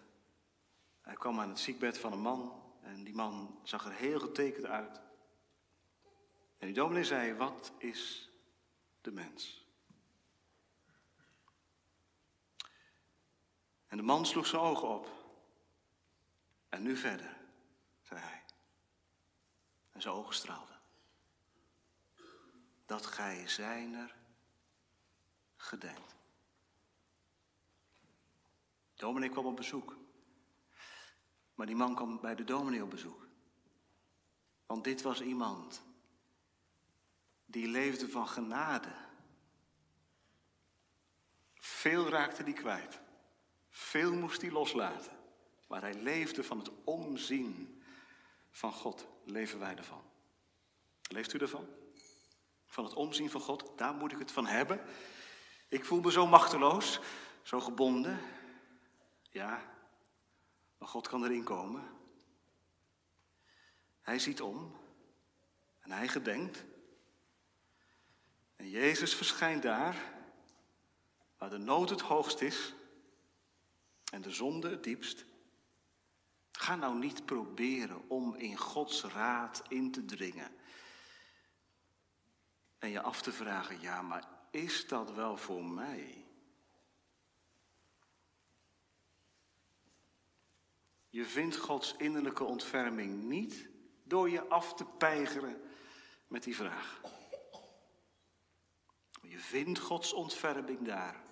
Hij 1.00 1.14
kwam 1.14 1.40
aan 1.40 1.48
het 1.48 1.58
ziekbed 1.58 1.98
van 1.98 2.12
een 2.12 2.20
man 2.20 2.62
en 2.82 3.04
die 3.04 3.14
man 3.14 3.60
zag 3.62 3.84
er 3.84 3.92
heel 3.92 4.20
getekend 4.20 4.66
uit. 4.66 5.00
En 6.58 6.66
die 6.66 6.74
dominee 6.74 7.04
zei, 7.04 7.34
wat 7.34 7.72
is 7.78 8.30
de 9.00 9.10
mens? 9.10 9.66
En 13.86 13.96
de 13.96 14.02
man 14.02 14.26
sloeg 14.26 14.46
zijn 14.46 14.62
ogen 14.62 14.88
op. 14.88 15.10
En 16.68 16.82
nu 16.82 16.96
verder, 16.96 17.36
zei 18.02 18.20
hij. 18.20 18.47
En 19.98 20.04
zijn 20.04 20.14
ogen 20.14 20.34
straalden. 20.34 20.80
Dat 22.86 23.06
gij 23.06 23.48
zijner 23.48 24.14
gedenkt. 25.56 26.14
Dominee 28.94 29.28
kwam 29.28 29.46
op 29.46 29.56
bezoek. 29.56 29.96
Maar 31.54 31.66
die 31.66 31.76
man 31.76 31.94
kwam 31.94 32.20
bij 32.20 32.34
de 32.34 32.44
dominee 32.44 32.82
op 32.82 32.90
bezoek. 32.90 33.26
Want 34.66 34.84
dit 34.84 35.02
was 35.02 35.20
iemand 35.20 35.82
die 37.46 37.68
leefde 37.68 38.08
van 38.08 38.28
genade. 38.28 38.94
Veel 41.54 42.08
raakte 42.08 42.44
die 42.44 42.54
kwijt. 42.54 43.00
Veel 43.70 44.12
moest 44.12 44.40
hij 44.40 44.50
loslaten. 44.50 45.16
Maar 45.66 45.80
hij 45.80 45.94
leefde 45.94 46.44
van 46.44 46.58
het 46.58 46.70
omzien 46.84 47.82
van 48.50 48.72
God. 48.72 49.16
Leven 49.28 49.58
wij 49.58 49.76
ervan? 49.76 50.02
Leeft 51.08 51.32
u 51.32 51.38
ervan? 51.38 51.68
Van 52.66 52.84
het 52.84 52.94
omzien 52.94 53.30
van 53.30 53.40
God, 53.40 53.78
daar 53.78 53.94
moet 53.94 54.12
ik 54.12 54.18
het 54.18 54.32
van 54.32 54.46
hebben. 54.46 54.80
Ik 55.68 55.84
voel 55.84 56.00
me 56.00 56.10
zo 56.10 56.26
machteloos, 56.26 57.00
zo 57.42 57.60
gebonden. 57.60 58.20
Ja, 59.30 59.62
maar 60.78 60.88
God 60.88 61.08
kan 61.08 61.24
erin 61.24 61.44
komen. 61.44 61.88
Hij 64.00 64.18
ziet 64.18 64.40
om 64.40 64.76
en 65.80 65.90
hij 65.90 66.08
gedenkt. 66.08 66.64
En 68.56 68.70
Jezus 68.70 69.14
verschijnt 69.14 69.62
daar, 69.62 69.96
waar 71.38 71.50
de 71.50 71.58
nood 71.58 71.90
het 71.90 72.00
hoogst 72.00 72.40
is 72.40 72.74
en 74.12 74.22
de 74.22 74.30
zonde 74.30 74.70
het 74.70 74.84
diepst. 74.84 75.24
Ga 76.58 76.76
nou 76.76 76.98
niet 76.98 77.24
proberen 77.26 78.08
om 78.08 78.34
in 78.34 78.56
Gods 78.56 79.04
raad 79.04 79.62
in 79.68 79.90
te 79.90 80.04
dringen. 80.04 80.56
En 82.78 82.88
je 82.90 83.00
af 83.00 83.22
te 83.22 83.32
vragen, 83.32 83.80
ja, 83.80 84.02
maar 84.02 84.28
is 84.50 84.86
dat 84.86 85.12
wel 85.14 85.36
voor 85.36 85.64
mij? 85.64 86.24
Je 91.08 91.24
vindt 91.24 91.56
Gods 91.56 91.94
innerlijke 91.96 92.44
ontferming 92.44 93.22
niet 93.22 93.68
door 94.04 94.30
je 94.30 94.48
af 94.48 94.74
te 94.74 94.84
peigeren 94.84 95.62
met 96.26 96.42
die 96.42 96.56
vraag. 96.56 97.00
Je 99.22 99.38
vindt 99.38 99.78
Gods 99.78 100.12
ontferming 100.12 100.86
daar, 100.86 101.24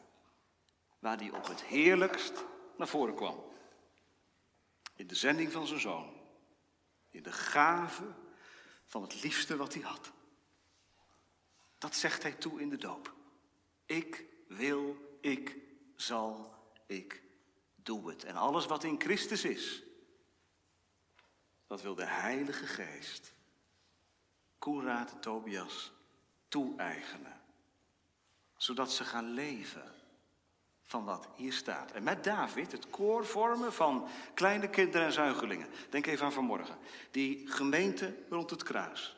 waar 0.99 1.19
die 1.19 1.35
op 1.35 1.47
het 1.47 1.65
heerlijkst 1.65 2.45
naar 2.77 2.89
voren 2.89 3.15
kwam. 3.15 3.55
In 4.97 5.07
de 5.07 5.15
zending 5.15 5.53
van 5.53 5.67
zijn 5.67 5.81
zoon. 5.81 6.15
In 7.11 7.23
de 7.23 7.33
gave 7.33 8.15
van 8.87 9.03
het 9.03 9.23
liefste 9.23 9.57
wat 9.57 9.75
hij 9.75 9.83
had. 9.83 10.13
Dat 11.79 11.95
zegt 11.95 12.23
hij 12.23 12.33
toe 12.33 12.61
in 12.61 12.69
de 12.69 12.77
doop. 12.77 13.15
Ik 13.87 14.25
wil, 14.49 14.97
ik 15.21 15.57
zal, 15.97 16.55
ik 16.87 17.23
doe 17.75 18.09
het. 18.09 18.25
En 18.25 18.37
alles 18.37 18.67
wat 18.67 18.85
in 18.85 19.01
Christus 19.01 19.45
is, 19.45 19.83
dat 21.67 21.83
wil 21.83 21.95
de 21.95 22.07
Heilige 22.07 22.67
Geest, 22.67 23.33
Koenraad 24.59 25.11
en 25.11 25.21
Tobias, 25.21 25.93
toe-eigenen. 26.49 27.41
Zodat 28.57 28.93
ze 28.93 29.05
gaan 29.05 29.31
leven 29.31 29.96
van 30.87 31.05
wat 31.05 31.29
hier 31.35 31.53
staat. 31.53 31.93
En 31.93 32.03
met 32.03 32.25
David 32.25 32.73
het 32.73 32.91
koor 32.91 33.27
vormen 33.27 33.73
van 33.73 34.09
kleine 34.35 34.71
kinderen 34.71 35.07
en 35.07 35.13
zuigelingen. 35.13 35.69
Denk 35.91 36.07
even 36.07 36.25
aan 36.25 36.33
vanmorgen. 36.33 36.79
Die 37.11 37.51
gemeente 37.51 38.17
rond 38.31 38.51
het 38.51 38.63
kruis. 38.63 39.17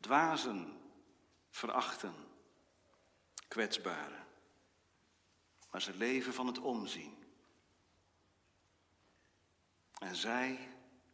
Dwazen, 0.00 0.80
verachten, 1.50 2.14
kwetsbaren. 3.48 4.26
Maar 5.70 5.82
ze 5.82 5.96
leven 5.96 6.34
van 6.34 6.46
het 6.46 6.58
omzien. 6.58 7.18
En 9.98 10.16
zij 10.16 10.68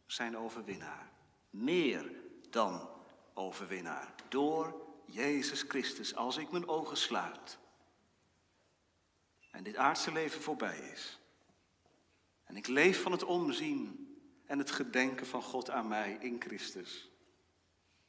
zijn 0.05 0.37
overwinnaar. 0.37 1.11
Meer 1.49 2.11
dan 2.49 2.89
overwinnaar. 3.33 4.13
Door 4.29 4.81
Jezus 5.05 5.61
Christus, 5.61 6.15
als 6.15 6.37
ik 6.37 6.51
mijn 6.51 6.67
ogen 6.67 6.97
sluit 6.97 7.57
en 9.51 9.63
dit 9.63 9.75
aardse 9.75 10.11
leven 10.11 10.41
voorbij 10.41 10.79
is. 10.79 11.19
En 12.43 12.55
ik 12.55 12.67
leef 12.67 13.01
van 13.01 13.11
het 13.11 13.23
omzien 13.23 14.07
en 14.45 14.59
het 14.59 14.71
gedenken 14.71 15.25
van 15.25 15.41
God 15.41 15.69
aan 15.69 15.87
mij 15.87 16.17
in 16.19 16.41
Christus. 16.41 17.09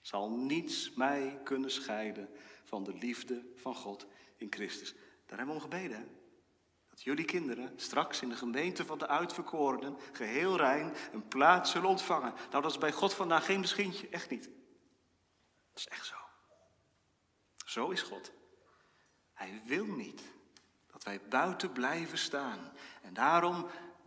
Zal 0.01 0.31
niets 0.31 0.93
mij 0.95 1.41
kunnen 1.45 1.71
scheiden 1.71 2.29
van 2.65 2.85
de 2.85 2.95
liefde 2.95 3.45
van 3.55 3.75
God 3.75 4.07
in 4.37 4.47
Christus. 4.51 4.95
Daar 5.27 5.39
hebben 5.39 5.57
we 5.57 5.63
om 5.63 5.71
gebeden. 5.71 6.19
Dat 6.89 7.03
jullie 7.03 7.25
kinderen 7.25 7.73
straks 7.77 8.23
in 8.23 8.29
de 8.29 8.37
gemeente 8.37 8.85
van 8.85 8.99
de 8.99 9.07
uitverkorenen 9.07 9.97
geheel 10.13 10.57
rein 10.57 10.95
een 11.13 11.29
plaats 11.29 11.71
zullen 11.71 11.89
ontvangen. 11.89 12.33
Nou, 12.51 12.63
dat 12.63 12.71
is 12.71 12.79
bij 12.79 12.93
God 12.93 13.15
vandaag 13.15 13.45
geen 13.45 13.61
misschien, 13.61 13.95
echt 14.11 14.31
niet. 14.31 14.45
Dat 15.71 15.79
is 15.79 15.89
echt 15.89 16.07
zo. 16.07 16.17
Zo 17.67 17.91
is 17.91 18.03
God. 18.03 18.33
Hij 19.33 19.63
wil 19.67 19.85
niet 19.85 20.23
dat 20.99 21.07
wij 21.07 21.21
buiten 21.29 21.73
blijven 21.73 22.19
staan. 22.19 22.59
En 23.03 23.15
daarom 23.15 23.67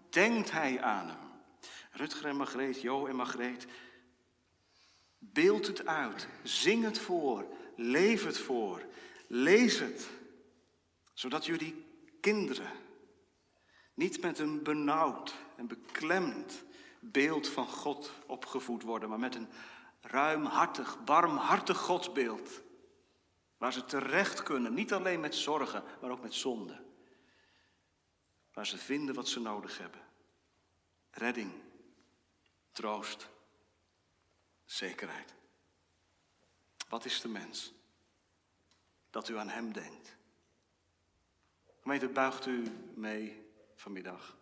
denkt 0.09 0.51
hij 0.51 0.81
aan 0.81 1.07
hem. 1.07 1.17
Rutger 1.91 2.25
en 2.25 2.35
Margreet, 2.35 2.81
Jo 2.81 3.05
en 3.05 3.15
Margreet, 3.15 3.67
beeld 5.17 5.67
het 5.67 5.85
uit, 5.85 6.27
zing 6.43 6.83
het 6.83 6.99
voor, 6.99 7.45
leef 7.75 8.25
het 8.25 8.37
voor, 8.37 8.85
lees 9.27 9.79
het, 9.79 10.09
zodat 11.13 11.45
jullie 11.45 11.85
kinderen 12.21 12.71
niet 13.93 14.21
met 14.21 14.39
een 14.39 14.63
benauwd 14.63 15.33
en 15.55 15.67
beklemd 15.67 16.63
beeld 16.99 17.47
van 17.47 17.67
God 17.67 18.11
opgevoed 18.25 18.83
worden, 18.83 19.09
maar 19.09 19.19
met 19.19 19.35
een 19.35 19.49
ruimhartig, 20.01 21.03
barmhartig 21.03 21.77
godsbeeld. 21.77 22.61
Waar 23.61 23.73
ze 23.73 23.85
terecht 23.85 24.43
kunnen, 24.43 24.73
niet 24.73 24.93
alleen 24.93 25.19
met 25.19 25.35
zorgen, 25.35 25.83
maar 26.01 26.11
ook 26.11 26.21
met 26.21 26.33
zonde. 26.33 26.83
Waar 28.53 28.65
ze 28.65 28.77
vinden 28.77 29.15
wat 29.15 29.27
ze 29.27 29.39
nodig 29.39 29.77
hebben. 29.77 30.01
Redding, 31.11 31.51
troost, 32.71 33.29
zekerheid. 34.65 35.33
Wat 36.89 37.05
is 37.05 37.21
de 37.21 37.27
mens? 37.27 37.73
Dat 39.09 39.29
u 39.29 39.37
aan 39.37 39.49
hem 39.49 39.73
denkt. 39.73 40.17
Gemeente, 41.81 42.07
buigt 42.07 42.45
u 42.45 42.63
mee 42.95 43.51
vanmiddag. 43.75 44.37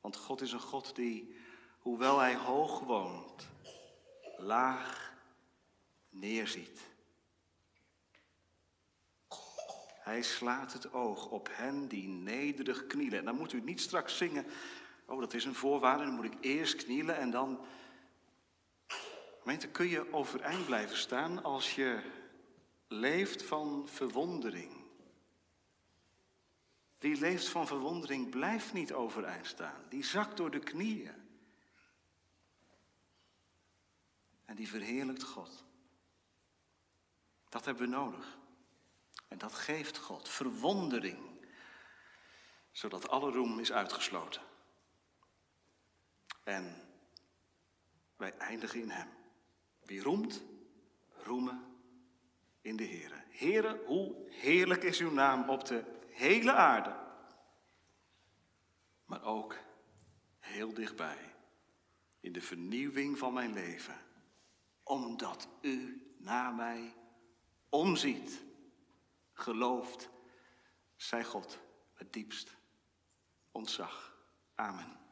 Want 0.00 0.16
God 0.16 0.40
is 0.40 0.52
een 0.52 0.60
God 0.60 0.94
die, 0.94 1.36
hoewel 1.78 2.18
hij 2.18 2.36
hoog 2.36 2.80
woont, 2.80 3.48
laag 4.36 5.12
neerziet. 6.10 6.94
Hij 10.06 10.22
slaat 10.22 10.72
het 10.72 10.92
oog 10.92 11.26
op 11.26 11.48
hen 11.52 11.88
die 11.88 12.08
nederig 12.08 12.86
knielen. 12.86 13.18
En 13.18 13.24
dan 13.24 13.36
moet 13.36 13.52
u 13.52 13.60
niet 13.60 13.80
straks 13.80 14.16
zingen, 14.16 14.46
oh 15.06 15.20
dat 15.20 15.34
is 15.34 15.44
een 15.44 15.54
voorwaarde, 15.54 16.04
dan 16.04 16.14
moet 16.14 16.24
ik 16.24 16.36
eerst 16.40 16.84
knielen 16.84 17.16
en 17.16 17.30
dan... 17.30 17.64
Gemeente, 19.40 19.68
kun 19.68 19.88
je 19.88 20.12
overeind 20.12 20.66
blijven 20.66 20.96
staan 20.96 21.42
als 21.42 21.74
je 21.74 22.02
leeft 22.88 23.42
van 23.42 23.88
verwondering. 23.88 24.72
Die 26.98 27.18
leeft 27.18 27.48
van 27.48 27.66
verwondering 27.66 28.30
blijft 28.30 28.72
niet 28.72 28.92
overeind 28.92 29.46
staan. 29.46 29.82
Die 29.88 30.04
zakt 30.04 30.36
door 30.36 30.50
de 30.50 30.60
knieën. 30.60 31.14
En 34.44 34.56
die 34.56 34.68
verheerlijkt 34.68 35.22
God. 35.22 35.64
Dat 37.48 37.64
hebben 37.64 37.84
we 37.84 37.90
nodig. 37.90 38.38
En 39.28 39.38
dat 39.38 39.54
geeft 39.54 39.98
God 39.98 40.28
verwondering, 40.28 41.46
zodat 42.72 43.08
alle 43.08 43.30
roem 43.30 43.58
is 43.58 43.72
uitgesloten. 43.72 44.42
En 46.44 46.82
wij 48.16 48.36
eindigen 48.36 48.80
in 48.80 48.90
Hem. 48.90 49.08
Wie 49.84 50.02
roemt, 50.02 50.42
roemen 51.22 51.80
in 52.60 52.76
de 52.76 52.84
Heer. 52.84 53.24
Heere, 53.28 53.82
hoe 53.86 54.30
heerlijk 54.30 54.82
is 54.82 55.00
uw 55.00 55.10
naam 55.10 55.48
op 55.48 55.64
de 55.64 55.84
hele 56.10 56.52
aarde. 56.52 56.96
Maar 59.04 59.24
ook 59.24 59.56
heel 60.38 60.74
dichtbij, 60.74 61.34
in 62.20 62.32
de 62.32 62.40
vernieuwing 62.40 63.18
van 63.18 63.32
mijn 63.32 63.52
leven. 63.52 64.00
Omdat 64.82 65.48
u 65.60 66.06
naar 66.18 66.54
mij 66.54 66.94
omziet 67.68 68.45
gelooft, 69.38 70.10
zij 70.96 71.24
God 71.24 71.58
het 71.94 72.12
diepst 72.12 72.56
ontzag. 73.52 74.16
Amen. 74.54 75.05